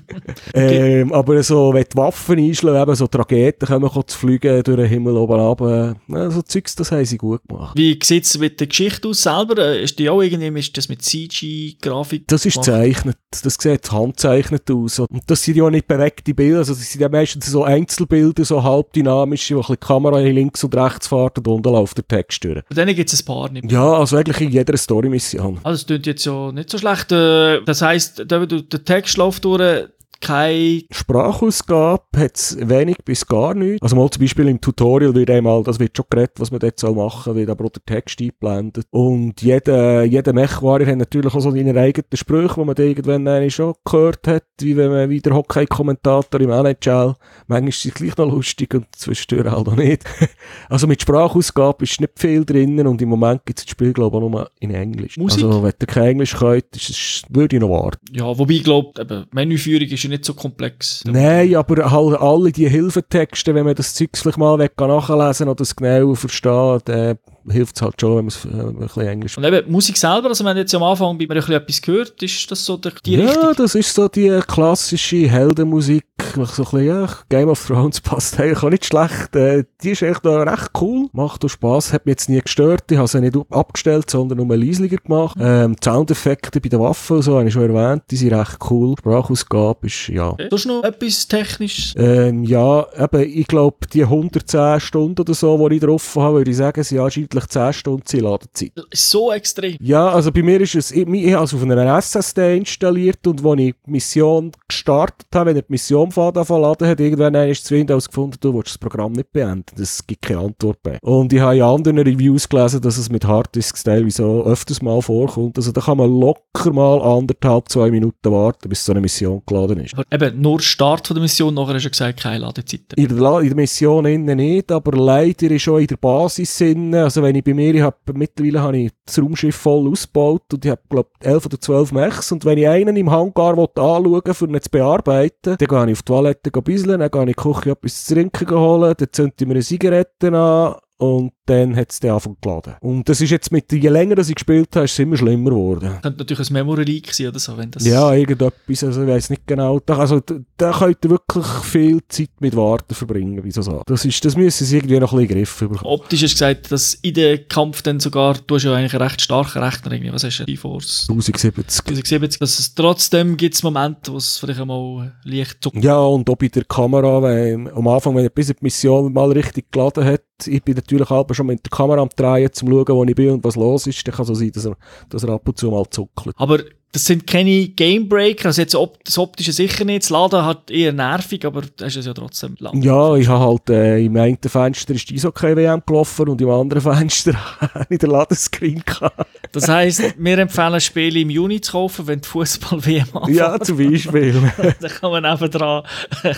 [0.54, 4.86] ähm, aber so, wenn die Waffen einschlagen, eben so Trageten kommen zu fliegen durch den
[4.86, 5.96] Himmel oben runter.
[6.08, 7.76] Ja, so Zeugs, das haben sie gut gemacht.
[7.76, 9.58] Wie sieht es mit der Geschichte aus selber?
[9.58, 12.28] Äh, Ist die auch irgendwie, ist das mit CG-Grafik?
[12.28, 12.66] Das ist gemacht?
[13.02, 13.18] Zeichnet.
[13.42, 14.98] Das sieht handzeichnet aus.
[15.00, 16.58] Und das sind ja nicht bewegte Bilder.
[16.58, 20.64] Also das sind ja meistens so Einzelbilder, so halbdynamische, wo ein bisschen die Kamera links
[20.64, 22.62] und rechts fährt und unten läuft der Text durch.
[22.66, 23.72] Von denen gibt es ein paar nicht mehr.
[23.72, 25.60] Ja, also eigentlich in jeder Story-Mission.
[25.62, 27.12] Also, das klingt jetzt ja nicht so schlecht.
[27.12, 29.88] Äh, Das heisst, der, der Text läuft durch,
[30.22, 33.82] kein Sprachausgabe hat es wenig bis gar nichts.
[33.82, 36.78] Also mal zum Beispiel im Tutorial wird einmal, das wird schon geredet, was man dort
[36.78, 38.86] soll machen, wird aber auch der Text eingeblendet.
[38.90, 43.74] Und jeder, jeder Mech-Warrior hat natürlich auch so seine eigenen Sprüche, die man irgendwann schon
[43.84, 47.16] gehört hat, wie wenn man wie der Hockey-Kommentator im NHL.
[47.48, 50.04] Manchmal ist es gleich noch lustig und zwischendurch halt auch nicht.
[50.68, 54.16] also mit Sprachausgabe ist nicht viel drinnen und im Moment gibt es das Spiel, glaube
[54.16, 55.16] ich, auch nur in Englisch.
[55.16, 55.44] Musik?
[55.44, 57.98] Also wenn ihr kein Englisch könnt, ist würde ich noch warten.
[58.12, 61.02] Ja, wobei ich glaube, Menüführung ist ja nicht so komplex.
[61.06, 65.48] Nein, aber halt alle die Hilfetexte, wenn man das Zeug vielleicht mal weg kann nachlesen
[65.48, 69.06] oder es genau verstehen, dann hilft es halt schon, wenn man es äh, ein bisschen
[69.06, 71.82] Englisch Und eben, Musik selber, also wenn jetzt am Anfang bei mir ein bisschen etwas
[71.82, 73.54] gehört, ist das so die, die ja, Richtung?
[73.56, 76.04] das ist so die klassische Heldenmusik,
[76.34, 79.36] so ein bisschen, ja, Game of Thrones passt eigentlich auch nicht schlecht.
[79.36, 82.90] Äh, die ist echt noch recht cool, macht auch Spass, hat mich jetzt nie gestört,
[82.90, 85.36] ich habe sie nicht abgestellt, sondern nur leislicher gemacht.
[85.40, 88.58] Ähm, die Soundeffekte bei den Waffen und so, habe ich schon erwähnt, die sind recht
[88.70, 88.94] cool.
[88.98, 90.30] Sprachausgabe ist, ja.
[90.30, 90.48] Okay.
[90.48, 91.94] Du hast noch etwas Technisches?
[91.96, 96.50] Ähm, ja, eben, ich glaube, die 110 Stunden oder so, die ich drauf habe, würde
[96.50, 98.72] ich sagen, sind anscheinend 10 Stunden Ladezeit.
[98.92, 99.76] So extrem.
[99.80, 103.44] Ja, also bei mir ist es, ich, ich habe es auf einer SSD installiert und
[103.44, 107.64] als ich die Mission gestartet habe, wenn er die Mission Faden verladen hat, irgendwann ist
[107.64, 109.80] das Windows gefunden, du willst das Programm nicht beenden.
[109.80, 110.98] Es gibt keine Antwort mehr.
[111.02, 115.00] Und ich habe in anderen Reviews gelesen, dass es mit Harddisks teilweise auch öfters mal
[115.02, 115.56] vorkommt.
[115.56, 119.80] Also da kann man locker mal anderthalb, zwei Minuten warten, bis so eine Mission geladen
[119.80, 119.94] ist.
[119.94, 122.92] Aber eben, nur Start von der Mission, nachher hast du gesagt, keine Ladezeit.
[122.94, 126.60] In der, La in der Mission innen nicht, aber leider ist auch in der Basis
[126.60, 130.42] innen, also wenn ich bei mir, ich hab, mittlerweile habe ich das Raumschiff voll ausgebaut
[130.52, 133.58] und ich habe, glaube ich, 11 oder 12 Mechs und wenn ich einen im Hangar
[133.58, 137.22] anschauen will, um ihn zu bearbeiten, dann gehe ich auf die Toilette bisschen, dann gehe
[137.22, 140.74] ich in die Küche etwas zu trinken holen, dann zünde ich mir eine Zigarette an
[141.02, 142.74] und dann hat es dann angefangen geladen.
[142.80, 145.50] Und das ist jetzt mit, je länger das ich gespielt habe, ist es immer schlimmer
[145.50, 145.98] geworden.
[146.00, 147.84] Könnte natürlich ein Memory Leak sein oder so, wenn das...
[147.84, 149.80] Ja, irgendetwas, also ich weiß nicht genau.
[149.80, 150.20] Da, also,
[150.56, 153.82] da, könnt ihr wirklich viel Zeit mit Warten verbringen, wie so Sachen.
[153.86, 155.80] Das, ist, das müssen sie irgendwie noch ein bisschen in den Griff bekommen.
[155.82, 159.02] Optisch hast du gesagt, dass in den Kampf dann sogar, du hast ja eigentlich einen
[159.02, 161.80] recht starken Rechner irgendwie, was hast du, GeForce 1070.
[161.80, 165.82] 1070, dass es trotzdem gibt es Momente, wo es vielleicht einmal leicht zuckt.
[165.82, 169.32] Ja, und auch bei der Kamera, wenn, am Anfang, wenn er bis die Mission mal
[169.32, 172.96] richtig geladen hat, ich bin natürlich halb schon mit der Kamera am Drehen, zum schauen,
[172.96, 174.76] wo ich bin und was los ist, dann kann so sein, dass er,
[175.08, 176.34] dass er ab und zu mal zuckelt.
[176.38, 176.58] Aber
[176.92, 180.92] das sind keine Gamebreaker, also jetzt op das Optische sicher nicht, das Laden hat eher
[180.92, 182.82] nervig, aber das ist es ja trotzdem lang.
[182.82, 186.82] Ja, ich habe halt, äh, im einen Fenster ist die Eishockey-WM gelaufen und im anderen
[186.94, 189.26] Fenster habe ich den Ladescreen gehabt.
[189.52, 193.36] Das heisst, wir empfehlen Spiele im Juni zu kaufen, wenn die Fußball-WM anfängt.
[193.38, 194.34] Ja, zum Beispiel.
[194.80, 195.84] Dann kann man nebendran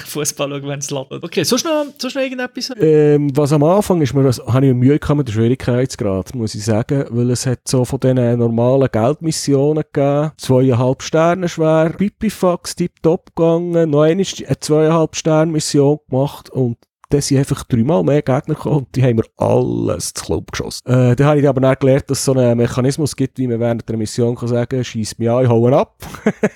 [0.06, 1.22] Fußball schauen, wenn es ladet.
[1.22, 2.70] Okay, sonst noch, sonst noch irgendetwas?
[2.78, 6.64] Ähm, was am Anfang ist mir, habe ich Mühe gehabt mit dem Schwierigkeitsgrad, muss ich
[6.64, 13.34] sagen, weil es hat so von diesen normalen Geldmissionen gegeben, zweieinhalb Sterne schwer, Pipifax, tipptopp
[13.34, 16.76] gegangen, noch eine eine zweieinhalb Sterne Mission gemacht und
[17.08, 20.86] dann sind einfach dreimal mehr Gegner gekommen und die haben mir alles zu Club geschossen.
[20.86, 23.60] Äh, dann habe ich aber dann gelernt, dass es so einen Mechanismus gibt, wie man
[23.60, 25.96] während der Mission kann sagen, schießt mich an, ich ihn ab.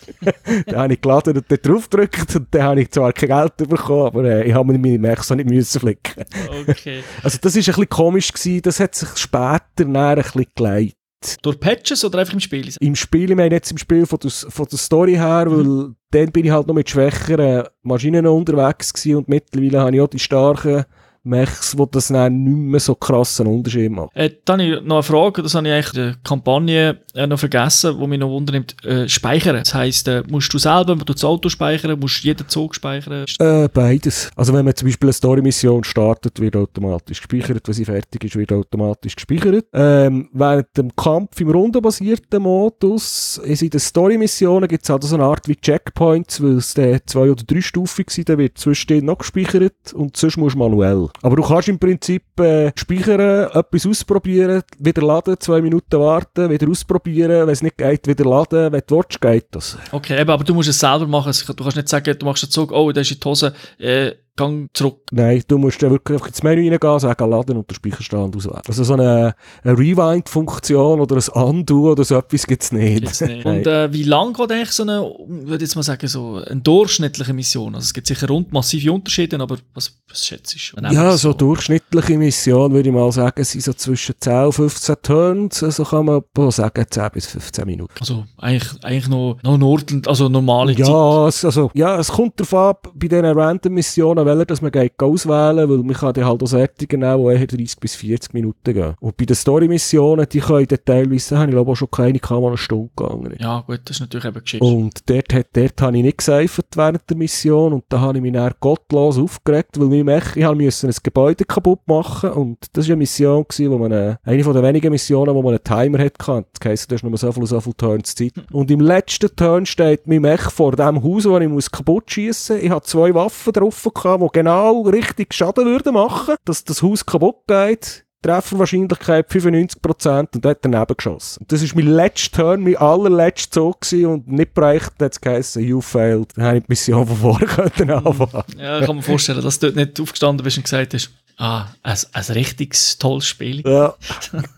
[0.67, 3.57] dann habe ich geladen und dann drauf gedrückt und dann habe ich zwar kein Geld
[3.57, 6.25] bekommen, aber äh, ich habe mir meine Mechs nicht müssen flicken.
[6.67, 7.03] Okay.
[7.23, 10.98] Also das ist ein bisschen komisch gewesen, das hat sich später ein bisschen geleitet.
[11.43, 12.73] Durch Patches oder einfach im Spiel?
[12.79, 16.33] im Spiel, ich meine jetzt im Spiel von der, von der Story her, weil dann
[16.33, 20.19] bin ich halt noch mit schwächeren Maschinen unterwegs gewesen und mittlerweile habe ich auch die
[20.19, 20.85] starken
[21.25, 24.11] Mechs, wo das dann nicht mehr so krassen Unterschied macht.
[24.15, 27.27] Äh, dann habe ich noch eine Frage, das habe ich eigentlich in der Kampagne äh,
[27.27, 28.77] noch vergessen, wo mich noch wundernimmt.
[28.85, 29.57] Äh, speichern.
[29.57, 33.25] Das heisst, äh, musst du selber du das Auto speichern, musst du jeden Zug speichern?
[33.39, 34.31] Äh, beides.
[34.37, 37.67] Also wenn man zum Beispiel eine Story-Mission startet, wird automatisch gespeichert.
[37.67, 39.67] Wenn sie fertig ist, wird automatisch gespeichert.
[39.73, 45.25] Ähm, während dem Kampf im rundenbasierten Modus, in den Story-Missionen gibt es halt so eine
[45.25, 50.17] Art wie Checkpoints, weil es zwei- oder dreistufig sind, dann wird zwischendurch noch gespeichert und
[50.17, 51.08] sonst musst du manuell.
[51.23, 56.69] Aber du kannst im Prinzip äh, speichern, etwas ausprobieren, wieder laden, zwei Minuten warten, wieder
[56.69, 59.79] ausprobieren, wenn es nicht geht, wieder laden, wenn du willst, geht das.
[59.93, 61.33] Okay, aber du musst es selber machen.
[61.47, 64.71] Du kannst nicht sagen, du machst einen Zug, oh, da ist die Hose, äh, gang
[64.73, 65.01] zurück.
[65.11, 68.63] Nein, du musst dann wirklich ins Menü reingehen, sagen, laden und den Speicherstand auswählen.
[68.67, 73.05] Also so eine, eine Rewind-Funktion oder ein Undo oder so etwas gibt es nicht.
[73.05, 73.45] Jetzt nicht.
[73.49, 77.33] Und äh, wie lang geht eigentlich so eine, würde jetzt mal sagen, so eine durchschnittliche
[77.33, 77.75] Mission?
[77.75, 80.81] Also es gibt sicher rund massive Unterschiede, aber was, was schätzt du?
[80.81, 84.97] Ja, einfach so durchschnittliche Mission würde ich mal sagen, sind so zwischen 10 und 15
[85.03, 87.95] Turns, also kann man sagen 10 bis 15 Minuten.
[88.01, 90.87] Also eigentlich, eigentlich noch, noch Nordland, also normale Zeit.
[90.87, 94.93] Ja, es, also, ja, es kommt darauf ab, bei diesen Random-Missionen, welche dass man geht
[94.99, 98.75] auswählen weil man kann dann halt auch solche nehmen, die eher 30 bis 40 Minuten
[98.75, 98.95] gehen.
[99.01, 102.47] Und bei den Story-Missionen, die können dann teilweise, habe ich glaube auch schon keine, mal
[102.47, 103.35] eine Stunde gegangen.
[103.39, 104.63] Ja, gut, das ist natürlich eben geschickt.
[104.63, 108.23] Und dort, hat, dort habe ich nicht geseifert während der Mission und da habe ich
[108.23, 112.87] mich dann gottlos aufgeregt, weil ich, ich habe müssen ein Gebäude kaputt machen und das
[112.87, 115.65] war eine Mission, gewesen, wo man eine, eine von den wenigen Missionen, wo man einen
[115.65, 116.19] Timer hat.
[116.19, 118.33] Das heisst, du hast nur so viel, so viel Turns Zeit.
[118.53, 122.61] Und im letzten Turn steht mein Mech vor dem Haus, wo ich muss kaputt schießen.
[122.63, 127.05] Ich habe zwei Waffen drauf gehabt, die genau richtig Schaden würden machen, dass das Haus
[127.05, 128.05] kaputt geht.
[128.23, 131.45] Trefferwahrscheinlichkeit 95% und dort daneben geschossen.
[131.49, 135.63] Das ist mein letzter Turn, mein allerletzter Zug gewesen und nicht bereicht, hat es geheißen,
[135.63, 136.37] you failed.
[136.37, 137.47] Dann habe ich die Mission von vorne
[137.77, 138.45] können anfangen.
[138.59, 141.67] Ja, ich kann mir vorstellen, dass du dort nicht aufgestanden bist und gesagt hast, ah,
[141.83, 143.63] ein, ein richtiges tolles Spiel.
[143.65, 143.95] Ja.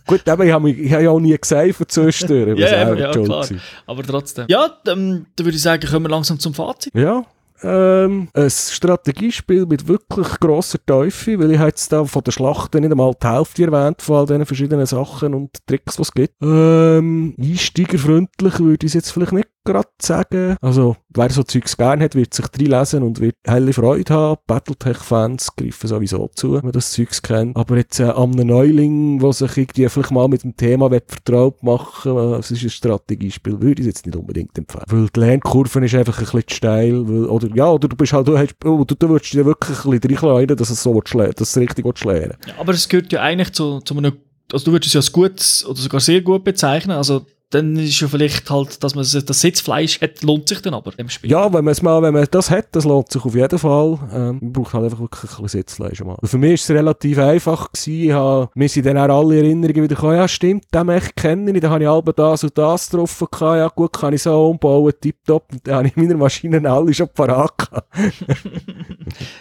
[0.07, 2.59] Gut, aber ich habe habe ja auch nie gesaved zwischendurch.
[2.59, 3.13] Ja, ja, klar.
[3.13, 3.61] gewesen.
[3.87, 4.47] Aber trotzdem.
[4.49, 6.95] Ja, dann, dann würde ich sagen, kommen wir langsam zum Fazit.
[6.95, 7.25] Ja.
[7.63, 12.75] Ähm, ein Strategiespiel mit wirklich grosser Teufel, weil ich habe jetzt da von der Schlacht
[12.75, 16.35] nicht einmal die Hälfte erwähnt von all diesen verschiedenen Sachen und Tricks, die es gibt.
[16.43, 20.57] Ähm, einsteigerfreundlich würde ich es jetzt vielleicht nicht gerade sagen.
[20.61, 24.41] Also, wer so Zeugs gerne hat, wird sich reinlesen und wird helle Freude haben.
[24.47, 27.57] Battletech-Fans greifen sowieso zu, wenn man das Zeugs kennt.
[27.57, 31.63] Aber jetzt äh, an einem Neuling, der sich irgendwie vielleicht mal mit dem Thema vertraut
[31.63, 34.85] machen will, es ist ein Strategiespiel, würde ich es jetzt nicht unbedingt empfehlen.
[34.89, 37.09] Weil die Lernkurve ist einfach ein bisschen steil.
[37.09, 39.85] Weil, oder, ja, oder du bist halt, du, hast, oh, du, du würdest dir wirklich
[39.85, 42.37] ein bisschen reinleiten, dass es so dass es richtig lernen.
[42.47, 44.13] Ja, aber es gehört ja eigentlich zu, zu einem,
[44.53, 48.01] also du würdest es ja als gut oder sogar sehr gut bezeichnen, also dann ist
[48.01, 51.31] ja vielleicht halt, dass man das Sitzfleisch hat, lohnt sich dann aber im Spiel.
[51.31, 53.99] Ja, wenn man es mal, wenn man das hat, das lohnt sich auf jeden Fall.
[54.13, 56.17] Ähm, man braucht halt einfach wirklich ein bisschen Sitzfleisch mal.
[56.23, 58.05] Für mich ist es relativ einfach gewesen.
[58.05, 61.51] Ich habe, mir sind dann auch alle Erinnerungen wieder gekommen, ja stimmt, den Mech kenne
[61.51, 64.93] ich, da habe ich alle das und das gehabt, ja gut, kann ich so umbauen,
[65.01, 67.51] tipptopp, und dann habe ich meine Maschinen alle schon parat.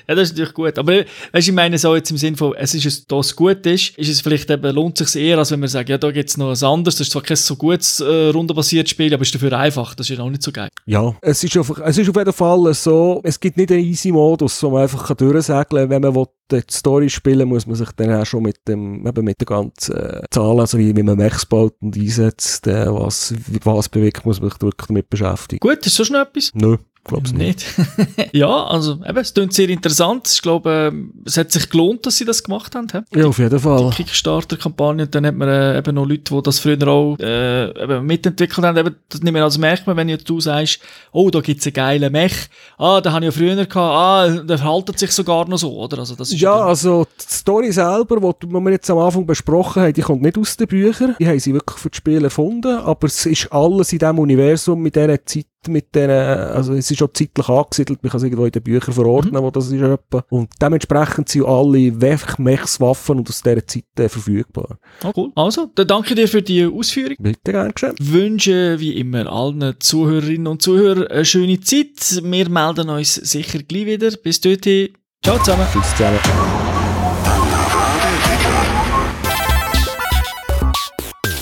[0.07, 0.79] Ja, das ist natürlich gut.
[0.79, 0.93] Aber
[1.31, 3.97] weißt, ich meine so jetzt im Sinn von, es ist es, da es gut ist,
[3.97, 6.29] ist es vielleicht eben, lohnt es sich eher, als wenn wir sagen, ja, da gibt
[6.29, 9.33] es noch was anderes, das ist zwar kein so gutes äh, rundenbasiertes Spiel, aber ist
[9.33, 10.69] dafür einfach, das ist ja auch nicht so geil.
[10.85, 14.11] Ja, es ist, auf, es ist auf jeden Fall so, es gibt nicht einen easy
[14.11, 15.89] Modus, wo man einfach durchsegeln kann.
[15.89, 19.23] Wenn man will, die Story spielen muss man sich dann auch schon mit dem, eben
[19.23, 23.33] mit den ganzen äh, Zahlen, also wie, wie man Mechs baut und einsetzt, äh, was,
[23.63, 25.59] was bewegt, muss man sich wirklich damit beschäftigen.
[25.59, 26.51] Gut, ist sonst noch etwas?
[26.53, 27.65] Nö, glaub's nicht.
[27.77, 28.33] Nicht.
[28.33, 30.27] ja, also eben, es klingt sehr interessant.
[30.31, 32.87] Ich glaube, äh, es hat sich gelohnt, dass sie das gemacht haben.
[32.91, 33.01] hä?
[33.15, 33.89] Ja, auf jeden Fall.
[33.91, 38.05] Kickstarter-Kampagne und dann hat man äh, eben noch Leute, die das früher auch äh, eben
[38.05, 38.77] mitentwickelt haben.
[38.77, 40.79] Eben, das nicht mehr als merkt man, wenn jetzt du sagst,
[41.11, 42.49] oh, da gibt's einen geilen Mech.
[42.77, 43.75] Ah, den habe ich ja früher gehabt.
[43.75, 45.99] Ah, der verhaltet sich sogar noch so, oder?
[45.99, 49.83] Also das ist Ja, also die Story selber, die die wir jetzt am Anfang besprochen
[49.83, 51.15] haben, die kommt nicht aus den Büchern.
[51.19, 54.81] Die haben sie wirklich für das Spiel erfunden, aber es ist alles in diesem Universum
[54.81, 58.45] mit dieser Zeit, mit denen, also es ist schon zeitlich angesiedelt, man kann es irgendwo
[58.45, 59.45] in den Büchern verordnen, mhm.
[59.45, 60.23] wo das ist etwa.
[60.29, 64.77] Und dementsprechend sind alle Wechmechswaffen und aus dieser Zeit äh, verfügbar.
[65.03, 65.31] Ah, cool.
[65.35, 67.15] Also, dann danke dir für die Ausführung.
[67.19, 67.95] Bitte gerne geschehen.
[67.99, 72.23] Wünsche wie immer allen Zuhörerinnen und Zuhörern eine schöne Zeit.
[72.23, 74.11] Wir melden uns sicher gleich wieder.
[74.11, 74.89] Bis dorthin.
[75.23, 75.65] Ciao zusammen.
[75.73, 76.19] Tschüss zusammen.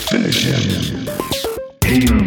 [0.09, 0.45] Finish
[1.85, 2.26] him.